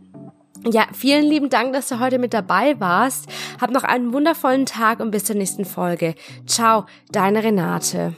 Ja, 0.65 0.87
vielen 0.93 1.25
lieben 1.25 1.51
Dank, 1.51 1.73
dass 1.73 1.89
du 1.89 2.01
heute 2.01 2.19
mit 2.19 2.35
dabei 2.35 2.81
warst. 2.81 3.27
Hab 3.61 3.71
noch 3.71 3.85
einen 3.85 4.13
wundervollen 4.13 4.67
Tag 4.67 5.01
und 5.01 5.11
bis 5.11 5.25
zur 5.25 5.37
nächsten 5.37 5.65
Folge. 5.65 6.15
Ciao, 6.47 6.87
deine 7.13 7.45
Renate. 7.45 8.15